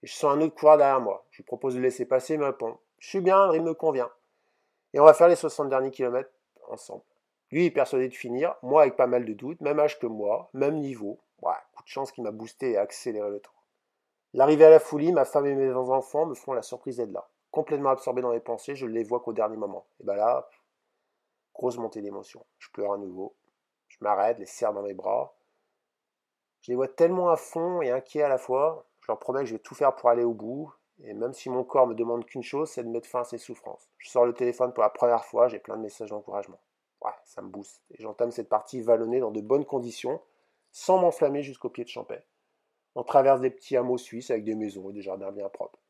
et 0.03 0.07
je 0.07 0.15
sens 0.15 0.33
un 0.33 0.41
autre 0.41 0.55
coureur 0.55 0.79
derrière 0.79 1.01
moi. 1.01 1.27
Je 1.31 1.39
lui 1.39 1.45
propose 1.45 1.75
de 1.75 1.81
laisser 1.81 2.07
passer, 2.07 2.37
mais 2.37 2.47
répond 2.47 2.79
Je 2.99 3.09
suis 3.09 3.21
bien, 3.21 3.53
il 3.55 3.63
me 3.63 3.75
convient. 3.75 4.11
Et 4.93 5.01
on 5.01 5.05
va 5.05 5.15
faire 5.15 5.29
les 5.29 5.37
60 5.37 5.69
derniers 5.69 5.91
kilomètres 5.91 6.31
ensemble. 6.69 7.03
Lui 7.51 7.67
est 7.67 7.71
persuadé 7.71 8.09
de 8.09 8.15
finir, 8.15 8.55
moi 8.63 8.83
avec 8.83 8.97
pas 8.97 9.07
mal 9.07 9.25
de 9.25 9.33
doutes, 9.35 9.61
même 9.61 9.79
âge 9.79 9.99
que 9.99 10.07
moi, 10.07 10.49
même 10.55 10.79
niveau. 10.79 11.19
Ouais, 11.43 11.53
coup 11.75 11.83
de 11.83 11.89
chance 11.89 12.13
qui 12.13 12.23
m'a 12.23 12.31
boosté 12.31 12.73
et 12.73 12.77
accéléré 12.79 13.29
le 13.31 13.41
temps. 13.41 13.51
L'arrivée 14.33 14.65
à 14.65 14.71
la 14.71 14.81
folie, 14.81 15.13
ma 15.13 15.25
femme 15.25 15.47
et 15.47 15.55
mes 15.55 15.73
enfants 15.73 16.25
me 16.27 16.35
font 16.35 16.55
la 16.55 16.63
surprise 16.63 16.97
d'être 16.97 17.13
là. 17.13 17.29
Complètement 17.51 17.91
absorbé 17.91 18.23
dans 18.23 18.31
mes 18.31 18.41
pensées, 18.41 18.75
je 18.75 18.87
ne 18.87 18.93
les 18.93 19.05
vois 19.05 19.21
qu'au 19.21 19.35
dernier 19.35 19.59
moment. 19.59 19.85
Et 20.01 20.05
ben 20.05 20.17
là, 20.17 20.49
grosse 21.55 21.77
montée 21.77 22.01
d'émotion. 22.01 22.45
Je 22.59 22.71
pleure 22.71 22.95
à 22.95 22.99
nouveau. 22.99 23.35
Je 23.93 23.99
m'arrête, 24.01 24.39
les 24.39 24.47
serre 24.47 24.73
dans 24.73 24.83
mes 24.83 24.95
bras. 24.95 25.37
Je 26.63 26.71
les 26.71 26.77
vois 26.77 26.89
tellement 26.89 27.29
à 27.29 27.37
fond 27.37 27.83
et 27.83 27.91
inquiets 27.91 28.23
à 28.23 28.29
la 28.29 28.39
fois. 28.39 28.87
Je 29.01 29.07
leur 29.09 29.19
promets 29.19 29.41
que 29.41 29.47
je 29.47 29.55
vais 29.55 29.59
tout 29.59 29.75
faire 29.75 29.95
pour 29.95 30.09
aller 30.09 30.25
au 30.25 30.33
bout. 30.33 30.73
Et 31.03 31.13
même 31.13 31.33
si 31.33 31.51
mon 31.51 31.63
corps 31.63 31.87
me 31.87 31.95
demande 31.95 32.25
qu'une 32.25 32.43
chose, 32.43 32.71
c'est 32.71 32.85
de 32.85 32.89
mettre 32.89 33.09
fin 33.09 33.21
à 33.21 33.25
ces 33.25 33.39
souffrances. 33.39 33.91
Je 33.99 34.09
sors 34.09 34.25
le 34.25 34.33
téléphone 34.33 34.73
pour 34.73 34.83
la 34.83 34.91
première 34.91 35.25
fois, 35.25 35.49
j'ai 35.49 35.59
plein 35.59 35.77
de 35.77 35.83
messages 35.83 36.11
d'encouragement. 36.11 36.61
Ouais, 37.03 37.11
ça 37.25 37.43
me 37.43 37.49
booste. 37.49 37.83
Et 37.91 38.01
j'entame 38.01 38.31
cette 38.31 38.49
partie 38.49 38.81
vallonnée 38.81 39.21
dans 39.21 39.33
de 39.33 39.41
bonnes 39.41 39.67
conditions, 39.67 40.23
sans 40.71 40.99
m'enflammer 40.99 41.43
jusqu'au 41.43 41.69
pied 41.69 41.85
de 41.85 41.89
Champais. 41.89 42.25
On 42.95 43.03
traverse 43.03 43.41
des 43.41 43.51
petits 43.51 43.77
hameaux 43.77 43.99
suisses 43.99 44.31
avec 44.31 44.45
des 44.45 44.55
maisons 44.55 44.91
et 44.91 44.93
des 44.93 45.03
jardins 45.03 45.33
bien 45.33 45.49
propres 45.49 45.81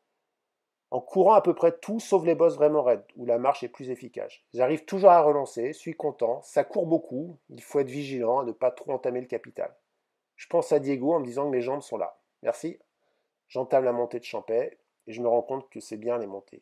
en 0.93 1.01
courant 1.01 1.33
à 1.33 1.41
peu 1.41 1.55
près 1.55 1.75
tout 1.79 1.99
sauf 1.99 2.23
les 2.23 2.35
bosses 2.35 2.55
vraiment 2.55 2.83
raides, 2.83 3.03
où 3.15 3.25
la 3.25 3.39
marche 3.39 3.63
est 3.63 3.67
plus 3.67 3.89
efficace. 3.89 4.31
J'arrive 4.53 4.85
toujours 4.85 5.09
à 5.09 5.23
relancer, 5.23 5.73
suis 5.73 5.95
content, 5.95 6.43
ça 6.43 6.63
court 6.63 6.85
beaucoup, 6.85 7.39
il 7.49 7.63
faut 7.63 7.79
être 7.79 7.89
vigilant 7.89 8.41
à 8.41 8.45
ne 8.45 8.51
pas 8.51 8.69
trop 8.69 8.91
entamer 8.91 9.19
le 9.19 9.25
capital. 9.25 9.75
Je 10.35 10.45
pense 10.45 10.71
à 10.71 10.77
Diego 10.77 11.11
en 11.11 11.19
me 11.19 11.25
disant 11.25 11.45
que 11.45 11.55
mes 11.55 11.61
jambes 11.61 11.81
sont 11.81 11.97
là. 11.97 12.19
Merci. 12.43 12.77
J'entame 13.47 13.85
la 13.85 13.91
montée 13.91 14.19
de 14.19 14.23
Champais 14.23 14.77
et 15.07 15.13
je 15.13 15.23
me 15.23 15.27
rends 15.27 15.41
compte 15.41 15.67
que 15.71 15.79
c'est 15.79 15.97
bien 15.97 16.19
les 16.19 16.27
montées, 16.27 16.61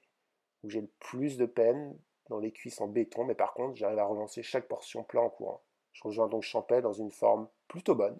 où 0.63 0.69
j'ai 0.69 0.79
le 0.79 0.91
plus 0.99 1.35
de 1.35 1.45
peine 1.45 1.93
dans 2.29 2.39
les 2.39 2.53
cuisses 2.53 2.79
en 2.79 2.87
béton, 2.87 3.25
mais 3.25 3.35
par 3.35 3.53
contre 3.53 3.75
j'arrive 3.75 3.99
à 3.99 4.05
relancer 4.05 4.43
chaque 4.43 4.69
portion 4.69 5.03
plat 5.03 5.21
en 5.21 5.29
courant. 5.29 5.61
Je 5.91 6.03
rejoins 6.05 6.29
donc 6.29 6.43
Champais 6.43 6.81
dans 6.81 6.93
une 6.93 7.11
forme 7.11 7.49
plutôt 7.67 7.95
bonne. 7.95 8.17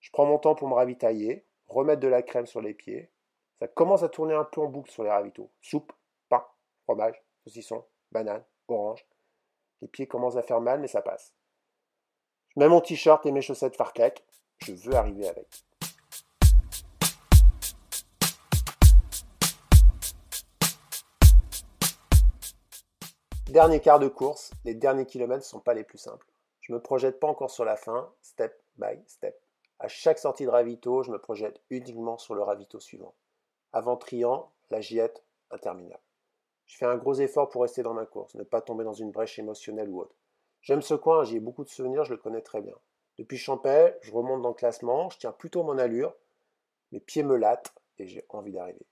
Je 0.00 0.10
prends 0.10 0.26
mon 0.26 0.38
temps 0.38 0.54
pour 0.54 0.68
me 0.68 0.74
ravitailler, 0.74 1.46
remettre 1.68 2.00
de 2.00 2.08
la 2.08 2.20
crème 2.20 2.44
sur 2.44 2.60
les 2.60 2.74
pieds, 2.74 3.10
ça 3.62 3.68
commence 3.68 4.02
à 4.02 4.08
tourner 4.08 4.34
un 4.34 4.42
peu 4.42 4.60
en 4.60 4.66
boucle 4.66 4.90
sur 4.90 5.04
les 5.04 5.10
ravitaux. 5.10 5.48
Soupe, 5.60 5.92
pain, 6.28 6.44
fromage, 6.82 7.22
saucisson, 7.44 7.84
banane, 8.10 8.42
orange. 8.66 9.06
Les 9.80 9.86
pieds 9.86 10.08
commencent 10.08 10.34
à 10.34 10.42
faire 10.42 10.60
mal, 10.60 10.80
mais 10.80 10.88
ça 10.88 11.00
passe. 11.00 11.32
Je 12.48 12.58
mets 12.58 12.66
mon 12.66 12.80
t-shirt 12.80 13.24
et 13.24 13.30
mes 13.30 13.40
chaussettes 13.40 13.76
farclac. 13.76 14.24
Je 14.58 14.72
veux 14.72 14.94
arriver 14.94 15.28
avec. 15.28 15.46
Dernier 23.46 23.78
quart 23.78 24.00
de 24.00 24.08
course, 24.08 24.50
les 24.64 24.74
derniers 24.74 25.06
kilomètres 25.06 25.42
ne 25.42 25.48
sont 25.48 25.60
pas 25.60 25.74
les 25.74 25.84
plus 25.84 25.98
simples. 25.98 26.26
Je 26.62 26.72
ne 26.72 26.78
me 26.78 26.82
projette 26.82 27.20
pas 27.20 27.28
encore 27.28 27.52
sur 27.52 27.64
la 27.64 27.76
fin, 27.76 28.12
step 28.22 28.60
by 28.78 29.00
step. 29.06 29.40
À 29.78 29.86
chaque 29.86 30.18
sortie 30.18 30.46
de 30.46 30.50
ravito, 30.50 31.04
je 31.04 31.12
me 31.12 31.20
projette 31.20 31.60
uniquement 31.70 32.18
sur 32.18 32.34
le 32.34 32.42
ravito 32.42 32.80
suivant. 32.80 33.14
Avant 33.72 33.96
Trian, 33.96 34.50
la 34.70 34.80
giette, 34.80 35.24
interminable. 35.50 36.02
Je 36.66 36.76
fais 36.76 36.86
un 36.86 36.96
gros 36.96 37.14
effort 37.14 37.48
pour 37.48 37.62
rester 37.62 37.82
dans 37.82 37.94
ma 37.94 38.06
course, 38.06 38.34
ne 38.34 38.44
pas 38.44 38.60
tomber 38.60 38.84
dans 38.84 38.92
une 38.92 39.10
brèche 39.10 39.38
émotionnelle 39.38 39.88
ou 39.88 40.00
autre. 40.00 40.14
J'aime 40.62 40.82
ce 40.82 40.94
coin, 40.94 41.24
j'y 41.24 41.36
ai 41.36 41.40
beaucoup 41.40 41.64
de 41.64 41.68
souvenirs, 41.68 42.04
je 42.04 42.12
le 42.12 42.18
connais 42.18 42.40
très 42.40 42.60
bien. 42.60 42.74
Depuis 43.18 43.36
Champais, 43.36 43.98
je 44.02 44.12
remonte 44.12 44.42
dans 44.42 44.50
le 44.50 44.54
classement, 44.54 45.10
je 45.10 45.18
tiens 45.18 45.32
plutôt 45.32 45.62
mon 45.62 45.76
allure, 45.78 46.14
mes 46.92 47.00
pieds 47.00 47.22
me 47.22 47.36
lattent 47.36 47.72
et 47.98 48.06
j'ai 48.06 48.24
envie 48.28 48.52
d'arriver. 48.52 48.86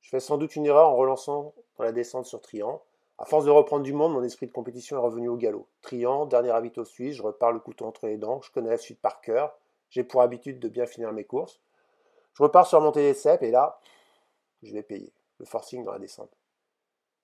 Je 0.00 0.10
fais 0.10 0.20
sans 0.20 0.38
doute 0.38 0.54
une 0.56 0.66
erreur 0.66 0.90
en 0.90 0.96
relançant 0.96 1.54
dans 1.76 1.84
la 1.84 1.92
descente 1.92 2.26
sur 2.26 2.40
Trian. 2.40 2.82
À 3.16 3.24
force 3.24 3.44
de 3.44 3.50
reprendre 3.50 3.84
du 3.84 3.92
monde, 3.92 4.12
mon 4.12 4.22
esprit 4.22 4.46
de 4.46 4.52
compétition 4.52 4.96
est 4.96 5.00
revenu 5.00 5.28
au 5.28 5.36
galop. 5.36 5.66
Trian, 5.82 6.26
dernier 6.26 6.50
ravito 6.50 6.84
suisse, 6.84 7.16
je 7.16 7.22
repars 7.22 7.52
le 7.52 7.60
couteau 7.60 7.86
entre 7.86 8.06
les 8.06 8.18
dents, 8.18 8.40
je 8.42 8.50
connais 8.50 8.70
la 8.70 8.76
suite 8.76 9.00
par 9.00 9.20
cœur, 9.20 9.56
j'ai 9.88 10.04
pour 10.04 10.20
habitude 10.20 10.58
de 10.58 10.68
bien 10.68 10.86
finir 10.86 11.12
mes 11.12 11.24
courses. 11.24 11.60
Je 12.34 12.42
repars 12.42 12.66
sur 12.66 12.92
des 12.92 13.14
cèpes 13.14 13.42
et 13.42 13.50
là, 13.50 13.78
je 14.64 14.72
vais 14.72 14.82
payer. 14.82 15.12
Le 15.38 15.44
forcing 15.44 15.84
dans 15.84 15.92
la 15.92 15.98
descente. 15.98 16.36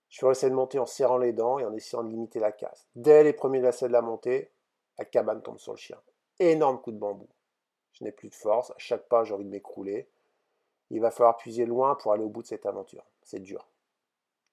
Je 0.08 0.24
vais 0.24 0.32
essayer 0.32 0.50
de 0.50 0.56
monter 0.56 0.78
en 0.78 0.86
serrant 0.86 1.18
les 1.18 1.32
dents 1.32 1.58
et 1.58 1.64
en 1.64 1.72
essayant 1.74 2.02
de 2.02 2.08
limiter 2.08 2.40
la 2.40 2.52
casse. 2.52 2.88
Dès 2.96 3.22
les 3.22 3.32
premiers 3.32 3.60
lacets 3.60 3.86
de 3.86 3.92
la 3.92 4.02
montée, 4.02 4.50
la 4.98 5.04
cabane 5.04 5.42
tombe 5.42 5.58
sur 5.58 5.72
le 5.72 5.78
chien. 5.78 6.00
Énorme 6.40 6.80
coup 6.80 6.90
de 6.90 6.98
bambou. 6.98 7.28
Je 7.92 8.04
n'ai 8.04 8.12
plus 8.12 8.28
de 8.28 8.34
force. 8.34 8.70
À 8.72 8.78
chaque 8.78 9.08
pas, 9.08 9.24
j'ai 9.24 9.34
envie 9.34 9.44
de 9.44 9.50
m'écrouler. 9.50 10.08
Il 10.90 11.00
va 11.00 11.12
falloir 11.12 11.36
puiser 11.36 11.64
loin 11.64 11.94
pour 11.94 12.12
aller 12.12 12.24
au 12.24 12.28
bout 12.28 12.42
de 12.42 12.48
cette 12.48 12.66
aventure. 12.66 13.04
C'est 13.22 13.38
dur. 13.38 13.68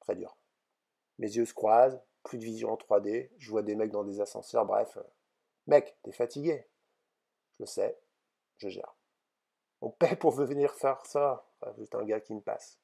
Très 0.02 0.15
dur. 0.15 0.38
Mes 1.17 1.36
yeux 1.36 1.45
se 1.45 1.54
croisent, 1.54 2.00
plus 2.23 2.38
de 2.38 2.43
vision 2.43 2.71
en 2.71 2.76
3D, 2.76 3.30
je 3.38 3.50
vois 3.50 3.63
des 3.63 3.76
mecs 3.76 3.91
dans 3.91 4.04
des 4.04 4.21
ascenseurs, 4.21 4.65
bref. 4.65 4.97
Mec, 5.65 5.97
t'es 6.04 6.12
fatigué. 6.12 6.67
Je 7.54 7.63
le 7.63 7.65
sais, 7.65 7.97
je 8.58 8.69
gère. 8.69 8.95
On 9.82 9.89
paie 9.89 10.15
pour 10.15 10.32
venir 10.32 10.73
faire 10.73 11.04
ça. 11.06 11.46
C'est 11.78 11.96
un 11.96 12.04
gars 12.04 12.20
qui 12.20 12.34
me 12.34 12.41
passe. 12.41 12.80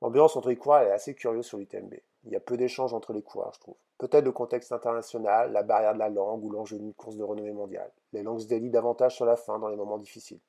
L'ambiance 0.00 0.36
entre 0.36 0.48
les 0.48 0.56
coureurs 0.56 0.82
est 0.82 0.92
assez 0.92 1.14
curieuse 1.14 1.46
sur 1.46 1.58
l'UTMB. 1.58 1.94
Il 2.24 2.32
y 2.32 2.36
a 2.36 2.40
peu 2.40 2.56
d'échanges 2.56 2.94
entre 2.94 3.12
les 3.12 3.22
coureurs, 3.22 3.52
je 3.54 3.60
trouve. 3.60 3.76
Peut-être 3.98 4.24
le 4.24 4.32
contexte 4.32 4.72
international, 4.72 5.52
la 5.52 5.62
barrière 5.62 5.94
de 5.94 5.98
la 5.98 6.08
langue 6.08 6.44
ou 6.44 6.50
l'enjeu 6.50 6.78
d'une 6.78 6.94
course 6.94 7.16
de 7.16 7.22
renommée 7.22 7.52
mondiale. 7.52 7.92
Les 8.12 8.22
langues 8.22 8.40
se 8.40 8.46
délient 8.46 8.70
davantage 8.70 9.14
sur 9.14 9.24
la 9.24 9.36
fin 9.36 9.58
dans 9.58 9.68
les 9.68 9.76
moments 9.76 9.98
difficiles. 9.98 10.40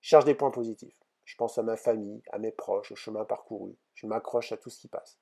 Je 0.00 0.08
cherche 0.08 0.24
des 0.24 0.34
points 0.34 0.50
positifs. 0.50 0.98
Je 1.24 1.34
pense 1.36 1.58
à 1.58 1.62
ma 1.62 1.76
famille, 1.76 2.22
à 2.30 2.38
mes 2.38 2.52
proches, 2.52 2.92
au 2.92 2.96
chemin 2.96 3.24
parcouru. 3.24 3.76
Je 3.94 4.06
m'accroche 4.06 4.52
à 4.52 4.56
tout 4.56 4.70
ce 4.70 4.78
qui 4.78 4.88
passe. 4.88 5.18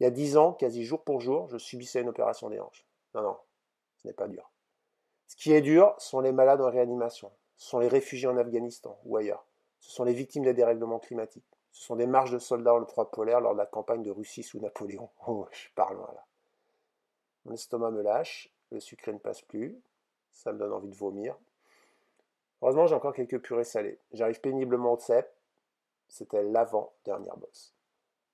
Il 0.00 0.04
y 0.04 0.06
a 0.06 0.10
dix 0.10 0.36
ans, 0.36 0.52
quasi 0.52 0.84
jour 0.84 1.04
pour 1.04 1.20
jour, 1.20 1.48
je 1.48 1.58
subissais 1.58 2.00
une 2.00 2.08
opération 2.08 2.48
des 2.48 2.60
hanches. 2.60 2.86
Non, 3.14 3.22
non, 3.22 3.36
ce 3.96 4.08
n'est 4.08 4.14
pas 4.14 4.28
dur. 4.28 4.50
Ce 5.26 5.36
qui 5.36 5.52
est 5.52 5.60
dur 5.60 5.94
sont 5.98 6.20
les 6.20 6.32
malades 6.32 6.60
en 6.60 6.70
réanimation, 6.70 7.30
ce 7.56 7.68
sont 7.68 7.78
les 7.78 7.88
réfugiés 7.88 8.28
en 8.28 8.36
Afghanistan 8.36 8.98
ou 9.04 9.16
ailleurs, 9.16 9.44
ce 9.86 9.92
sont 9.92 10.04
les 10.04 10.14
victimes 10.14 10.42
des 10.42 10.52
dérèglements 10.52 10.98
climatiques, 10.98 11.44
ce 11.70 11.84
sont 11.84 11.94
des 11.94 12.08
marches 12.08 12.32
de 12.32 12.40
soldats 12.40 12.76
le 12.76 12.86
froid 12.86 13.08
polaire 13.08 13.40
lors 13.40 13.52
de 13.52 13.58
la 13.58 13.66
campagne 13.66 14.02
de 14.02 14.10
Russie 14.10 14.42
sous 14.42 14.58
Napoléon. 14.58 15.08
Oh, 15.28 15.46
je 15.52 15.68
parle 15.76 15.96
loin 15.96 16.10
là. 16.12 16.24
Mon 17.44 17.52
estomac 17.52 17.92
me 17.92 18.02
lâche, 18.02 18.50
le 18.72 18.80
sucré 18.80 19.12
ne 19.12 19.18
passe 19.18 19.42
plus, 19.42 19.78
ça 20.32 20.52
me 20.52 20.58
donne 20.58 20.72
envie 20.72 20.88
de 20.88 20.96
vomir. 20.96 21.36
Heureusement, 22.60 22.88
j'ai 22.88 22.96
encore 22.96 23.14
quelques 23.14 23.38
purées 23.40 23.62
salées. 23.62 23.96
J'arrive 24.12 24.40
péniblement 24.40 24.94
au 24.94 24.98
CEP, 24.98 25.32
c'était 26.08 26.42
l'avant-dernière 26.42 27.36
bosse. 27.36 27.72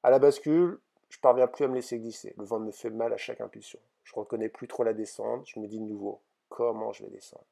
À 0.03 0.11
la 0.11 0.19
bascule, 0.19 0.81
je 1.11 1.19
parviens 1.19 1.49
plus 1.49 1.67
à 1.67 1.69
me 1.69 1.75
laisser 1.75 1.99
glisser. 1.99 2.33
Le 2.39 2.45
vent 2.45 2.61
me 2.61 2.71
fait 2.71 2.89
mal 2.89 3.13
à 3.13 3.19
chaque 3.19 3.43
impulsion. 3.43 3.79
Je 4.05 4.15
reconnais 4.15 4.49
plus 4.49 4.69
trop 4.69 4.85
la 4.85 4.95
descente. 4.95 5.47
Je 5.47 5.61
me 5.61 5.67
dis 5.67 5.79
de 5.79 5.85
nouveau, 5.85 6.19
comment 6.49 6.93
je 6.93 7.05
vais 7.05 7.11
descendre? 7.11 7.45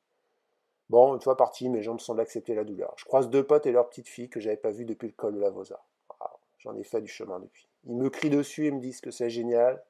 Bon, 0.91 1.15
une 1.15 1.21
fois 1.21 1.37
parti, 1.37 1.69
mes 1.69 1.85
jambes 1.85 2.01
semblent 2.01 2.21
accepter 2.21 2.53
la 2.53 2.65
douleur. 2.65 2.93
Je 2.97 3.05
croise 3.05 3.31
deux 3.31 3.47
potes 3.47 3.65
et 3.65 3.71
leur 3.71 3.89
petite 3.89 4.09
fille 4.09 4.29
que 4.29 4.41
j'avais 4.41 4.57
pas 4.57 4.73
vues 4.73 4.85
depuis 4.85 5.07
le 5.07 5.15
col 5.15 5.37
de 5.37 5.39
la 5.39 5.49
Vosa. 5.49 5.81
Ah, 6.19 6.33
j'en 6.59 6.75
ai 6.75 6.83
fait 6.83 7.01
du 7.01 7.07
chemin 7.07 7.39
depuis. 7.39 7.69
Ils 7.85 7.95
me 7.95 8.11
crient 8.11 8.29
dessus 8.29 8.67
et 8.67 8.73
me 8.73 8.81
disent 8.81 9.01
que 9.01 9.13
c'est 9.13 9.31
génial. 9.31 9.81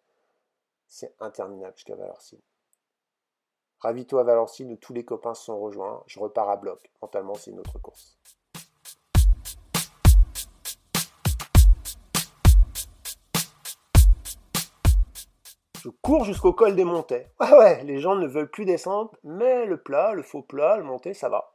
C'est 0.89 1.15
interminable 1.19 1.73
jusqu'à 1.75 1.97
Valorcine. 1.97 2.43
Ravito 3.79 4.19
à 4.19 4.25
Valorcine 4.25 4.73
où 4.73 4.77
tous 4.77 4.93
les 4.93 5.07
copains 5.07 5.33
se 5.33 5.45
sont 5.45 5.59
rejoints. 5.59 6.05
Je 6.07 6.21
repars 6.21 6.51
à 6.51 6.57
bloc. 6.57 6.91
Mentalement, 7.01 7.33
c'est 7.33 7.51
une 7.51 7.61
autre 7.61 7.79
course. 7.79 8.19
Je 15.83 15.89
cours 15.89 16.25
jusqu'au 16.25 16.53
col 16.53 16.77
des 16.77 16.85
montées. 16.85 17.27
Ouais, 17.41 17.57
ouais, 17.57 17.85
les 17.85 18.01
gens 18.01 18.15
ne 18.15 18.27
veulent 18.27 18.51
plus 18.51 18.67
descendre, 18.67 19.13
mais 19.25 19.65
le 19.65 19.79
plat, 19.79 20.13
le 20.13 20.23
faux 20.23 20.43
plat, 20.43 20.77
le 20.77 20.85
monté, 20.85 21.15
ça 21.15 21.31
va. 21.31 21.55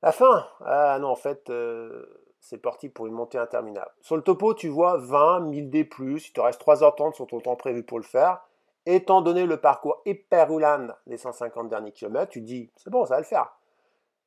La 0.00 0.12
fin 0.12 0.46
Ah 0.64 0.96
non, 1.00 1.08
en 1.08 1.16
fait, 1.16 1.50
euh, 1.50 2.06
c'est 2.38 2.58
parti 2.58 2.88
pour 2.88 3.08
une 3.08 3.14
montée 3.14 3.38
interminable. 3.38 3.90
Sur 4.00 4.14
le 4.14 4.22
topo, 4.22 4.54
tu 4.54 4.68
vois 4.68 4.96
20, 4.98 5.40
1000 5.40 5.70
D+, 5.70 5.88
il 5.98 6.32
te 6.32 6.40
reste 6.40 6.60
3h30 6.60 7.14
sur 7.14 7.26
ton 7.26 7.40
temps 7.40 7.56
prévu 7.56 7.82
pour 7.82 7.98
le 7.98 8.04
faire. 8.04 8.40
Étant 8.86 9.22
donné 9.22 9.44
le 9.44 9.60
parcours 9.60 10.02
hyper 10.06 10.48
roulant 10.48 10.88
des 11.08 11.16
150 11.16 11.68
derniers 11.68 11.92
kilomètres, 11.92 12.30
tu 12.30 12.40
dis, 12.40 12.70
c'est 12.76 12.90
bon, 12.90 13.04
ça 13.06 13.14
va 13.14 13.20
le 13.20 13.26
faire. 13.26 13.52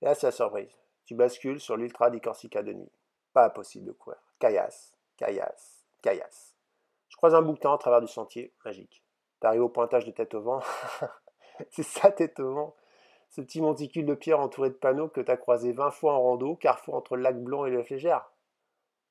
Et 0.02 0.06
là, 0.06 0.14
c'est 0.14 0.28
la 0.28 0.32
surprise. 0.32 0.78
Tu 1.06 1.16
bascules 1.16 1.62
sur 1.62 1.78
l'Ultra 1.78 2.10
di 2.10 2.20
Corsica 2.20 2.64
de 2.64 2.74
nuit. 2.74 2.92
Pas 3.32 3.50
possible 3.50 3.86
de 3.86 3.92
courir. 3.94 4.20
Caillasse, 4.40 4.94
caillasse, 5.16 5.86
caillasse. 6.02 6.54
Je 7.08 7.16
croise 7.16 7.34
un 7.34 7.42
bouquetin 7.42 7.74
à 7.74 7.78
travers 7.78 8.02
du 8.02 8.08
sentier, 8.08 8.54
magique. 8.66 9.02
T'arrives 9.42 9.64
au 9.64 9.70
pointage 9.70 10.06
de 10.06 10.12
tête 10.12 10.34
au 10.36 10.42
vent. 10.42 10.62
c'est 11.72 11.84
ça, 11.84 12.12
tête 12.12 12.40
au 12.40 12.54
vent. 12.54 12.76
Ce 13.30 13.42
petit 13.42 13.60
monticule 13.60 14.06
de 14.06 14.14
pierre 14.14 14.40
entouré 14.40 14.70
de 14.70 14.76
panneaux 14.76 15.10
que 15.10 15.20
t'as 15.20 15.36
croisé 15.36 15.74
20 15.74 15.92
fois 15.92 16.14
en 16.14 16.22
rando, 16.22 16.56
carrefour 16.56 16.96
entre 16.96 17.16
le 17.16 17.24
lac 17.24 17.42
Blanc 17.42 17.66
et 17.66 17.72
le 17.72 17.84
Flégère. 17.84 18.32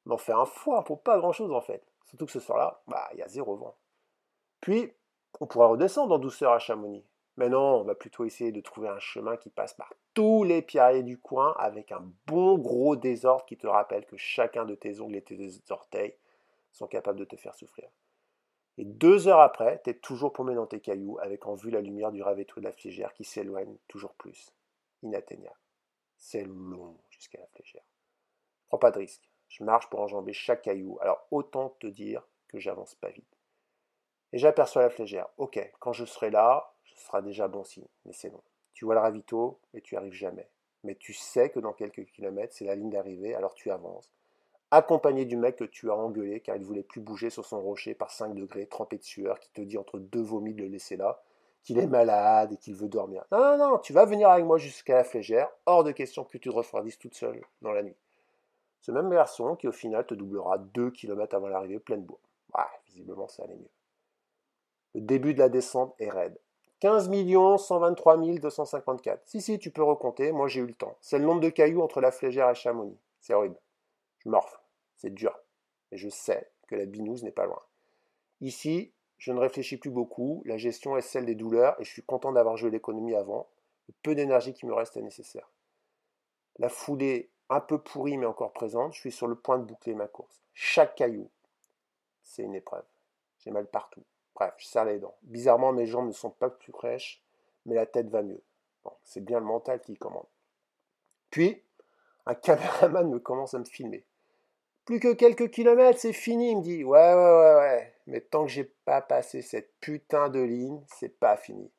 On 0.07 0.13
en 0.13 0.19
fait 0.19 0.33
un 0.33 0.47
fois 0.47 0.85
pour 0.85 1.03
pas 1.03 1.19
grand 1.19 1.33
chose 1.33 1.53
en 1.53 1.61
fait. 1.61 1.85
Surtout 2.07 2.27
que 2.27 2.33
ce 2.33 2.41
soir-là, 2.41 2.81
bah, 2.87 3.09
il 3.13 3.19
y 3.19 3.23
a 3.23 3.29
zéro 3.29 3.57
vent. 3.57 3.77
Puis, 4.61 4.93
on 5.41 5.47
pourra 5.47 5.67
redescendre 5.67 6.15
en 6.15 6.19
douceur 6.19 6.53
à 6.53 6.59
Chamonix. 6.59 7.05
Mais 7.37 7.49
non, 7.49 7.81
on 7.81 7.85
va 7.85 7.95
plutôt 7.95 8.25
essayer 8.25 8.53
de 8.53 8.61
trouver 8.61 8.89
un 8.89 8.99
chemin 8.99 9.37
qui 9.37 9.51
passe 9.51 9.75
par 9.75 9.93
tous 10.15 10.45
les 10.45 10.63
pierriers 10.63 11.03
du 11.03 11.19
coin 11.19 11.55
avec 11.59 11.91
un 11.93 12.05
bon 12.27 12.59
gros 12.59 12.97
désordre 12.97 13.47
qui 13.47 13.57
te 13.57 13.67
rappelle 13.67 14.05
que 14.07 14.17
chacun 14.17 14.65
de 14.65 14.75
tes 14.75 15.01
ongles 15.01 15.17
et 15.17 15.23
tes 15.23 15.39
orteils 15.71 16.15
sont 16.73 16.87
capables 16.87 17.19
de 17.19 17.25
te 17.25 17.37
faire 17.37 17.55
souffrir. 17.55 17.89
Et 18.81 18.85
deux 18.87 19.29
heures 19.29 19.41
après, 19.41 19.79
tu 19.85 19.91
es 19.91 19.95
toujours 19.95 20.33
paumé 20.33 20.55
dans 20.55 20.67
tes 20.67 20.81
cailloux, 20.81 21.19
avec 21.21 21.47
en 21.47 21.55
vue 21.55 21.71
la 21.71 21.83
lumière 21.83 22.13
du 22.13 22.23
ravéto 22.23 22.61
de 22.61 22.65
la 22.65 22.73
flégère 22.73 23.13
qui 23.13 23.25
s'éloigne 23.25 23.77
toujours 23.89 24.15
plus. 24.15 24.55
Inatteignable. 25.03 25.61
C'est 26.17 26.45
long 26.45 26.97
jusqu'à 27.11 27.39
la 27.39 27.47
flégère. 27.49 27.85
Je 28.63 28.69
prends 28.69 28.79
pas 28.79 28.91
de 28.91 29.01
risque. 29.01 29.31
Je 29.51 29.65
marche 29.65 29.91
pour 29.91 30.01
enjamber 30.01 30.33
chaque 30.33 30.63
caillou, 30.63 30.97
alors 31.03 31.27
autant 31.31 31.77
te 31.79 31.89
dire 31.89 32.27
que 32.49 32.59
j'avance 32.59 32.95
pas 32.95 33.11
vite. 33.11 33.37
Et 34.33 34.39
j'aperçois 34.39 34.81
la 34.81 34.89
flégère. 34.89 35.29
Ok, 35.37 35.61
quand 35.79 35.93
je 35.93 36.07
serai 36.07 36.31
là, 36.31 36.73
ce 36.85 37.05
sera 37.05 37.21
déjà 37.21 37.49
bon 37.49 37.65
signe, 37.65 37.89
mais 38.07 38.15
c'est 38.15 38.31
long. 38.31 38.43
Tu 38.73 38.87
vois 38.87 38.95
le 38.95 39.03
ravito 39.03 39.61
et 39.75 39.83
tu 39.83 39.95
arrives 39.99 40.15
jamais. 40.15 40.49
Mais 40.85 40.95
tu 40.95 41.13
sais 41.13 41.51
que 41.51 41.61
dans 41.61 41.75
quelques 41.75 42.07
kilomètres, 42.07 42.55
c'est 42.55 42.65
la 42.65 42.77
ligne 42.77 42.89
d'arrivée, 42.89 43.35
alors 43.35 43.53
tu 43.53 43.71
avances 43.71 44.11
accompagné 44.71 45.25
du 45.25 45.37
mec 45.37 45.57
que 45.57 45.65
tu 45.65 45.91
as 45.91 45.95
engueulé 45.95 46.41
car 46.41 46.57
il 46.57 46.65
voulait 46.65 46.83
plus 46.83 47.01
bouger 47.01 47.31
sur 47.31 47.45
son 47.45 47.61
rocher 47.61 47.95
par 47.95 48.11
5 48.11 48.35
degrés, 48.35 48.67
trempé 48.67 48.99
de 48.99 49.03
sueur, 49.03 49.41
qui 49.41 49.51
te 49.51 49.61
dit 49.61 49.79
entre 49.79 49.99
deux 49.99 50.23
vomis 50.23 50.55
de 50.55 50.63
le 50.63 50.69
laisser 50.69 50.97
là, 50.97 51.23
qu'il 51.63 51.79
est 51.79 51.87
malade 51.87 52.53
et 52.53 52.57
qu'il 52.57 52.75
veut 52.75 52.89
dormir. 52.89 53.25
Non, 53.33 53.39
non, 53.39 53.59
non, 53.59 53.79
tu 53.79 53.93
vas 53.93 54.05
venir 54.05 54.31
avec 54.31 54.45
moi 54.45 54.59
jusqu'à 54.59 54.95
la 54.95 55.05
flégère, 55.05 55.49
hors 55.67 55.85
de 55.85 55.93
question 55.93 56.25
que 56.25 56.31
tu 56.31 56.41
te 56.41 56.49
refroidisses 56.49 56.99
toute 56.99 57.15
seule 57.15 57.41
dans 57.63 57.73
la 57.73 57.83
nuit. 57.83 57.97
Ce 58.81 58.93
même 58.93 59.11
garçon 59.11 59.57
qui 59.57 59.69
au 59.69 59.73
final 59.73 60.07
te 60.07 60.15
doublera 60.15 60.59
2 60.59 60.91
km 60.91 61.35
avant 61.35 61.49
l'arrivée 61.49 61.79
pleine 61.79 62.03
bourre. 62.03 62.21
Ah, 62.55 62.71
visiblement 62.87 63.29
ça 63.29 63.45
allait 63.45 63.57
mieux. 63.57 63.71
Le 64.95 65.03
début 65.03 65.35
de 65.35 65.39
la 65.39 65.49
descente 65.49 65.95
est 65.99 66.11
raide. 66.11 66.39
15 66.81 67.11
123 67.59 68.17
254. 68.17 69.23
Si, 69.27 69.43
si, 69.43 69.59
tu 69.59 69.71
peux 69.71 69.83
recompter, 69.83 70.33
moi 70.33 70.49
j'ai 70.49 70.61
eu 70.61 70.67
le 70.67 70.73
temps. 70.73 70.97
C'est 71.01 71.19
le 71.19 71.27
nombre 71.27 71.43
de 71.43 71.51
cailloux 71.51 71.83
entre 71.83 72.01
la 72.01 72.11
flégère 72.11 72.49
et 72.49 72.55
Chamonix. 72.55 72.97
C'est 73.21 73.35
horrible. 73.35 73.57
Je 74.21 74.29
morfle. 74.29 74.59
C'est 74.97 75.11
dur. 75.11 75.39
Mais 75.91 75.99
je 75.99 76.09
sais 76.09 76.51
que 76.69 76.77
la 76.77 76.87
binouse 76.87 77.23
n'est 77.23 77.33
pas 77.33 77.47
loin. 77.47 77.63
Ici, 78.41 78.93
je 79.19 79.33
ne 79.33 79.39
réfléchis 79.39 79.77
plus 79.77 79.91
beaucoup. 79.91 80.43
La 80.47 80.57
gestion 80.57 80.97
est 80.97 81.03
celle 81.03 81.27
des 81.27 81.35
douleurs 81.35 81.79
et 81.81 81.85
je 81.85 81.91
suis 81.91 82.03
content 82.03 82.33
d'avoir 82.33 82.57
joué 82.57 82.71
l'économie 82.71 83.15
avant. 83.15 83.49
Le 83.89 83.95
peu 84.03 84.15
d'énergie 84.15 84.55
qui 84.55 84.67
me 84.67 84.75
reste 84.75 84.97
est 84.97 85.03
nécessaire. 85.03 85.51
La 86.59 86.69
foulée 86.69 87.31
un 87.49 87.61
peu 87.61 87.79
pourrie 87.79 88.17
mais 88.17 88.27
encore 88.27 88.53
présente. 88.53 88.95
Je 88.95 89.01
suis 89.01 89.13
sur 89.13 89.27
le 89.27 89.35
point 89.35 89.59
de 89.59 89.65
boucler 89.65 89.95
ma 89.95 90.07
course. 90.07 90.41
Chaque 90.55 90.95
caillou, 90.95 91.29
c'est 92.23 92.43
une 92.43 92.55
épreuve. 92.55 92.85
J'ai 93.39 93.51
mal 93.51 93.67
partout. 93.67 94.05
Bref, 94.35 94.55
je 94.57 94.67
serre 94.67 94.85
les 94.85 94.99
dents. 94.99 95.17
Bizarrement, 95.23 95.73
mes 95.73 95.87
jambes 95.87 96.07
ne 96.07 96.13
sont 96.13 96.31
pas 96.31 96.49
plus 96.49 96.73
fraîches, 96.73 97.23
mais 97.67 97.75
la 97.75 97.87
tête 97.87 98.09
va 98.09 98.23
mieux. 98.23 98.43
c'est 99.03 99.25
bien 99.25 99.39
le 99.39 99.45
mental 99.45 99.81
qui 99.81 99.97
commande. 99.97 100.27
Puis, 101.31 101.63
un 102.27 102.35
caméraman 102.35 103.11
me 103.11 103.19
commence 103.19 103.55
à 103.55 103.59
me 103.59 103.65
filmer. 103.65 104.05
Plus 104.91 104.99
que 104.99 105.13
quelques 105.13 105.51
kilomètres, 105.51 106.01
c'est 106.01 106.13
fini, 106.13 106.57
me 106.57 106.63
dit. 106.63 106.83
Ouais, 106.83 107.15
ouais, 107.15 107.15
ouais, 107.15 107.55
ouais. 107.55 107.95
Mais 108.09 108.21
tant 108.21 108.43
que 108.43 108.51
j'ai 108.51 108.65
pas 108.65 109.01
passé 109.01 109.41
cette 109.41 109.73
putain 109.79 110.29
de 110.31 110.41
ligne, 110.41 110.83
c'est 110.89 111.17
pas 111.21 111.37
fini. 111.37 111.71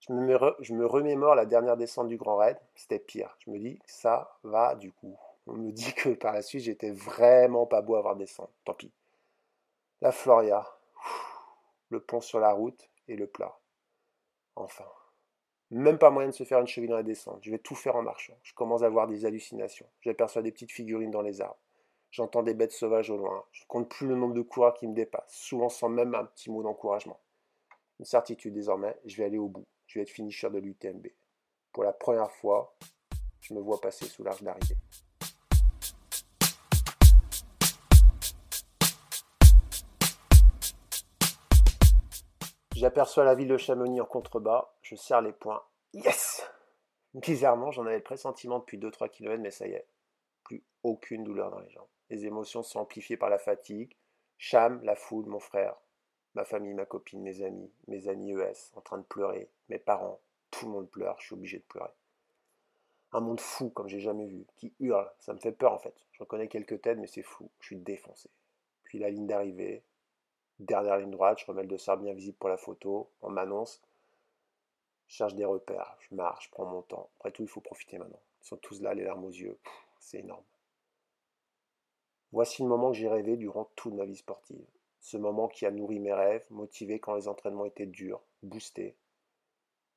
Je 0.00 0.14
me, 0.14 0.38
je 0.60 0.72
me 0.72 0.86
remémore 0.86 1.34
la 1.34 1.44
dernière 1.44 1.76
descente 1.76 2.08
du 2.08 2.16
Grand 2.16 2.36
Raid, 2.36 2.56
c'était 2.74 2.98
pire. 2.98 3.36
Je 3.40 3.50
me 3.50 3.58
dis, 3.58 3.78
ça 3.84 4.38
va 4.44 4.76
du 4.76 4.92
coup. 4.92 5.14
On 5.46 5.52
me 5.52 5.72
dit 5.72 5.92
que 5.92 6.08
par 6.14 6.32
la 6.32 6.40
suite, 6.40 6.62
j'étais 6.62 6.90
vraiment 6.90 7.66
pas 7.66 7.82
beau 7.82 7.96
à 7.96 8.00
voir 8.00 8.16
descendre. 8.16 8.48
Tant 8.64 8.72
pis. 8.72 8.90
La 10.00 10.10
Floria, 10.10 10.66
le 11.90 12.00
pont 12.00 12.22
sur 12.22 12.40
la 12.40 12.52
route 12.54 12.88
et 13.08 13.16
le 13.16 13.26
plat. 13.26 13.58
Enfin. 14.56 14.86
Même 15.70 15.98
pas 15.98 16.08
moyen 16.08 16.30
de 16.30 16.34
se 16.34 16.44
faire 16.44 16.60
une 16.60 16.66
cheville 16.66 16.88
dans 16.88 16.96
la 16.96 17.02
descente. 17.02 17.40
Je 17.42 17.50
vais 17.50 17.58
tout 17.58 17.74
faire 17.74 17.96
en 17.96 18.02
marchant. 18.02 18.38
Je 18.42 18.54
commence 18.54 18.82
à 18.82 18.86
avoir 18.86 19.06
des 19.06 19.26
hallucinations. 19.26 19.86
J'aperçois 20.00 20.40
des 20.40 20.50
petites 20.50 20.72
figurines 20.72 21.10
dans 21.10 21.20
les 21.20 21.42
arbres. 21.42 21.58
J'entends 22.16 22.44
des 22.44 22.54
bêtes 22.54 22.70
sauvages 22.70 23.10
au 23.10 23.16
loin. 23.16 23.44
Je 23.50 23.62
ne 23.62 23.66
compte 23.66 23.88
plus 23.88 24.06
le 24.06 24.14
nombre 24.14 24.34
de 24.34 24.40
coureurs 24.40 24.74
qui 24.74 24.86
me 24.86 24.94
dépassent, 24.94 25.34
souvent 25.34 25.68
sans 25.68 25.88
même 25.88 26.14
un 26.14 26.24
petit 26.24 26.48
mot 26.48 26.62
d'encouragement. 26.62 27.18
Une 27.98 28.04
certitude 28.04 28.54
désormais, 28.54 28.96
je 29.04 29.16
vais 29.16 29.24
aller 29.24 29.36
au 29.36 29.48
bout. 29.48 29.66
Je 29.88 29.98
vais 29.98 30.04
être 30.04 30.10
finisher 30.10 30.48
de 30.48 30.60
l'UTMB. 30.60 31.08
Pour 31.72 31.82
la 31.82 31.92
première 31.92 32.30
fois, 32.30 32.76
je 33.40 33.52
me 33.52 33.60
vois 33.60 33.80
passer 33.80 34.04
sous 34.04 34.22
l'arche 34.22 34.44
d'arrivée. 34.44 34.76
J'aperçois 42.76 43.24
la 43.24 43.34
ville 43.34 43.48
de 43.48 43.56
Chamonix 43.56 44.00
en 44.00 44.06
contrebas, 44.06 44.72
je 44.82 44.94
serre 44.94 45.20
les 45.20 45.32
poings. 45.32 45.64
Yes 45.94 46.48
Bizarrement, 47.14 47.72
j'en 47.72 47.84
avais 47.86 47.96
le 47.96 48.04
pressentiment 48.04 48.60
depuis 48.60 48.78
2-3 48.78 49.10
km, 49.10 49.42
mais 49.42 49.50
ça 49.50 49.66
y 49.66 49.72
est, 49.72 49.88
Plus 50.44 50.62
aucune 50.84 51.24
douleur 51.24 51.50
dans 51.50 51.58
les 51.58 51.70
jambes. 51.70 51.88
Les 52.14 52.26
émotions 52.26 52.62
sont 52.62 52.78
amplifiées 52.78 53.16
par 53.16 53.28
la 53.28 53.38
fatigue. 53.38 53.96
Cham, 54.38 54.80
la 54.84 54.94
foule, 54.94 55.26
mon 55.26 55.40
frère, 55.40 55.74
ma 56.36 56.44
famille, 56.44 56.72
ma 56.72 56.86
copine, 56.86 57.20
mes 57.20 57.42
amis, 57.42 57.72
mes 57.88 58.06
amis 58.06 58.30
ES, 58.30 58.70
en 58.76 58.80
train 58.82 58.98
de 58.98 59.02
pleurer, 59.02 59.50
mes 59.68 59.80
parents, 59.80 60.20
tout 60.52 60.66
le 60.66 60.70
monde 60.70 60.88
pleure, 60.88 61.16
je 61.18 61.26
suis 61.26 61.34
obligé 61.34 61.58
de 61.58 61.64
pleurer. 61.64 61.90
Un 63.10 63.18
monde 63.18 63.40
fou 63.40 63.68
comme 63.70 63.88
j'ai 63.88 63.98
jamais 63.98 64.26
vu, 64.26 64.46
qui 64.54 64.72
hurle, 64.78 65.10
ça 65.18 65.34
me 65.34 65.40
fait 65.40 65.50
peur 65.50 65.72
en 65.72 65.80
fait. 65.80 66.06
Je 66.12 66.20
reconnais 66.20 66.46
quelques 66.46 66.80
têtes, 66.80 66.98
mais 66.98 67.08
c'est 67.08 67.24
fou, 67.24 67.50
je 67.58 67.66
suis 67.66 67.76
défoncé. 67.78 68.30
Puis 68.84 69.00
la 69.00 69.10
ligne 69.10 69.26
d'arrivée, 69.26 69.82
dernière 70.60 70.98
ligne 70.98 71.10
droite, 71.10 71.40
je 71.40 71.46
remets 71.46 71.62
le 71.62 71.68
dossard 71.68 71.96
bien 71.96 72.12
visible 72.12 72.36
pour 72.38 72.48
la 72.48 72.58
photo, 72.58 73.10
on 73.22 73.30
m'annonce, 73.30 73.82
je 75.08 75.16
cherche 75.16 75.34
des 75.34 75.44
repères, 75.44 75.96
je 75.98 76.14
marche, 76.14 76.44
je 76.44 76.50
prends 76.52 76.66
mon 76.66 76.82
temps. 76.82 77.10
Après 77.18 77.32
tout, 77.32 77.42
il 77.42 77.48
faut 77.48 77.60
profiter 77.60 77.98
maintenant. 77.98 78.22
Ils 78.40 78.46
sont 78.46 78.56
tous 78.58 78.80
là, 78.80 78.94
les 78.94 79.02
larmes 79.02 79.24
aux 79.24 79.32
yeux, 79.32 79.58
c'est 79.98 80.20
énorme. 80.20 80.44
Voici 82.34 82.62
le 82.62 82.68
moment 82.68 82.90
que 82.90 82.96
j'ai 82.96 83.06
rêvé 83.06 83.36
durant 83.36 83.70
toute 83.76 83.94
ma 83.94 84.04
vie 84.04 84.16
sportive. 84.16 84.66
Ce 84.98 85.16
moment 85.16 85.46
qui 85.46 85.66
a 85.66 85.70
nourri 85.70 86.00
mes 86.00 86.12
rêves, 86.12 86.44
motivé 86.50 86.98
quand 86.98 87.14
les 87.14 87.28
entraînements 87.28 87.64
étaient 87.64 87.86
durs, 87.86 88.24
boostés. 88.42 88.96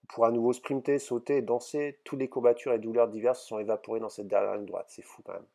Pour 0.07 0.23
à 0.23 0.29
nouveau 0.29 0.53
sprinter, 0.53 0.99
sauter, 0.99 1.41
danser, 1.41 1.99
toutes 2.03 2.19
les 2.19 2.29
courbatures 2.29 2.73
et 2.73 2.77
douleurs 2.77 3.07
diverses 3.07 3.41
se 3.41 3.47
sont 3.47 3.57
évaporées 3.57 3.99
dans 3.99 4.09
cette 4.09 4.27
dernière 4.27 4.53
ligne 4.53 4.67
droite. 4.67 4.85
C'est 4.87 5.01
fou 5.01 5.23
quand 5.23 5.33
même. 5.33 5.47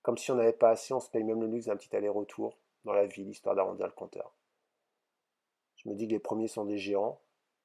Comme 0.00 0.16
si 0.16 0.30
on 0.30 0.36
n'avait 0.36 0.54
pas 0.54 0.70
assez, 0.70 0.94
on 0.94 1.00
se 1.00 1.10
paye 1.10 1.24
même 1.24 1.42
le 1.42 1.46
luxe 1.46 1.66
d'un 1.66 1.76
petit 1.76 1.94
aller-retour 1.94 2.56
dans 2.86 2.94
la 2.94 3.04
ville, 3.04 3.28
histoire 3.28 3.54
d'arrondir 3.54 3.86
le 3.86 3.92
compteur. 3.92 4.32
Je 5.76 5.90
me 5.90 5.94
dis 5.94 6.08
que 6.08 6.12
les 6.12 6.20
premiers 6.20 6.48
sont 6.48 6.64
des 6.64 6.78
géants. 6.78 7.20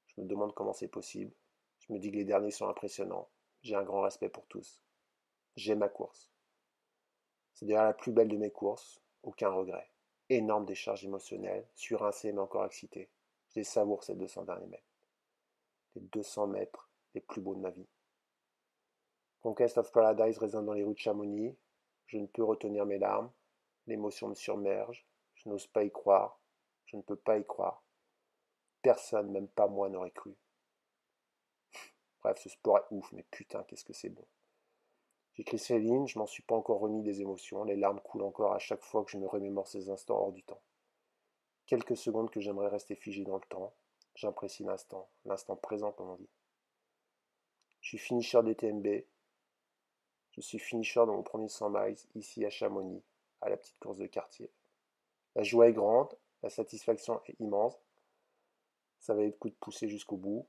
Je 0.07 0.19
me 0.19 0.27
demande 0.27 0.53
comment 0.53 0.73
c'est 0.73 0.89
possible. 0.89 1.31
Je 1.79 1.93
me 1.93 1.97
dis 1.97 2.11
que 2.11 2.17
les 2.17 2.25
derniers 2.25 2.51
sont 2.51 2.67
impressionnants. 2.67 3.29
J'ai 3.61 3.75
un 3.75 3.83
grand 3.83 4.01
respect 4.01 4.27
pour 4.27 4.45
tous. 4.47 4.81
J'aime 5.55 5.79
ma 5.79 5.87
course. 5.87 6.30
C'est 7.53 7.65
d'ailleurs 7.65 7.85
la 7.85 7.93
plus 7.93 8.11
belle 8.11 8.29
de 8.29 8.37
mes 8.37 8.51
courses. 8.51 9.01
Aucun 9.23 9.49
regret 9.49 9.91
énorme 10.37 10.65
décharge 10.65 11.03
émotionnelle, 11.03 11.67
surincé 11.75 12.31
mais 12.31 12.39
encore 12.39 12.65
excité. 12.65 13.09
Je 13.49 13.59
les 13.59 13.63
savoure 13.63 14.03
ces 14.03 14.15
200 14.15 14.43
derniers 14.43 14.67
mètres. 14.67 14.83
Les 15.95 16.01
200 16.01 16.47
mètres 16.47 16.89
les 17.13 17.21
plus 17.21 17.41
beaux 17.41 17.55
de 17.55 17.59
ma 17.59 17.69
vie. 17.69 17.87
Conquest 19.41 19.77
of 19.77 19.91
Paradise 19.91 20.37
résonne 20.37 20.65
dans 20.65 20.73
les 20.73 20.83
rues 20.83 20.93
de 20.93 20.99
Chamonix. 20.99 21.55
Je 22.05 22.17
ne 22.17 22.27
peux 22.27 22.43
retenir 22.43 22.85
mes 22.85 22.97
larmes. 22.97 23.31
L'émotion 23.87 24.29
me 24.29 24.35
surmerge. 24.35 25.05
Je 25.35 25.49
n'ose 25.49 25.67
pas 25.67 25.83
y 25.83 25.91
croire. 25.91 26.39
Je 26.85 26.95
ne 26.95 27.01
peux 27.01 27.15
pas 27.15 27.37
y 27.37 27.45
croire. 27.45 27.83
Personne, 28.81 29.31
même 29.31 29.47
pas 29.47 29.67
moi, 29.67 29.89
n'aurait 29.89 30.11
cru. 30.11 30.33
Bref, 32.21 32.39
ce 32.39 32.49
sport 32.49 32.77
est 32.77 32.85
ouf, 32.91 33.11
mais 33.11 33.23
putain, 33.23 33.63
qu'est-ce 33.63 33.83
que 33.83 33.93
c'est 33.93 34.09
bon. 34.09 34.25
J'écris 35.33 35.59
ces 35.59 35.79
lignes, 35.79 36.07
je 36.07 36.19
m'en 36.19 36.27
suis 36.27 36.43
pas 36.43 36.55
encore 36.55 36.79
remis 36.79 37.03
des 37.03 37.21
émotions, 37.21 37.63
les 37.63 37.77
larmes 37.77 38.01
coulent 38.01 38.23
encore 38.23 38.53
à 38.53 38.59
chaque 38.59 38.83
fois 38.83 39.03
que 39.05 39.11
je 39.11 39.17
me 39.17 39.27
remémore 39.27 39.67
ces 39.67 39.89
instants 39.89 40.17
hors 40.17 40.31
du 40.33 40.43
temps. 40.43 40.61
Quelques 41.65 41.95
secondes 41.95 42.29
que 42.29 42.41
j'aimerais 42.41 42.67
rester 42.67 42.95
figé 42.95 43.23
dans 43.23 43.37
le 43.37 43.47
temps, 43.47 43.73
j'apprécie 44.13 44.63
l'instant, 44.63 45.09
l'instant 45.23 45.55
présent 45.55 45.93
comme 45.93 46.09
on 46.09 46.15
dit. 46.15 46.29
Je 47.79 47.87
suis 47.89 47.97
finisher 47.97 48.43
des 48.43 48.55
TMB, 48.55 49.03
je 50.31 50.41
suis 50.41 50.59
finisher 50.59 50.99
dans 50.99 51.13
mon 51.13 51.23
premier 51.23 51.47
100 51.47 51.69
miles 51.69 51.97
ici 52.15 52.45
à 52.45 52.49
Chamonix, 52.49 53.03
à 53.41 53.49
la 53.49 53.57
petite 53.57 53.79
course 53.79 53.97
de 53.97 54.07
quartier. 54.07 54.51
La 55.35 55.43
joie 55.43 55.69
est 55.69 55.73
grande, 55.73 56.13
la 56.43 56.49
satisfaction 56.49 57.21
est 57.25 57.39
immense. 57.39 57.77
Ça 58.99 59.13
va 59.13 59.23
être 59.23 59.39
coup 59.39 59.49
de 59.49 59.55
pousser 59.55 59.87
jusqu'au 59.87 60.17
bout. 60.17 60.47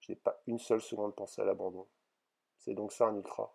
Je 0.00 0.12
n'ai 0.12 0.16
pas 0.16 0.40
une 0.46 0.58
seule 0.58 0.82
seconde 0.82 1.14
pensé 1.14 1.40
à 1.40 1.44
l'abandon. 1.44 1.86
C'est 2.58 2.74
donc 2.74 2.92
ça 2.92 3.06
un 3.06 3.16
ultra 3.16 3.54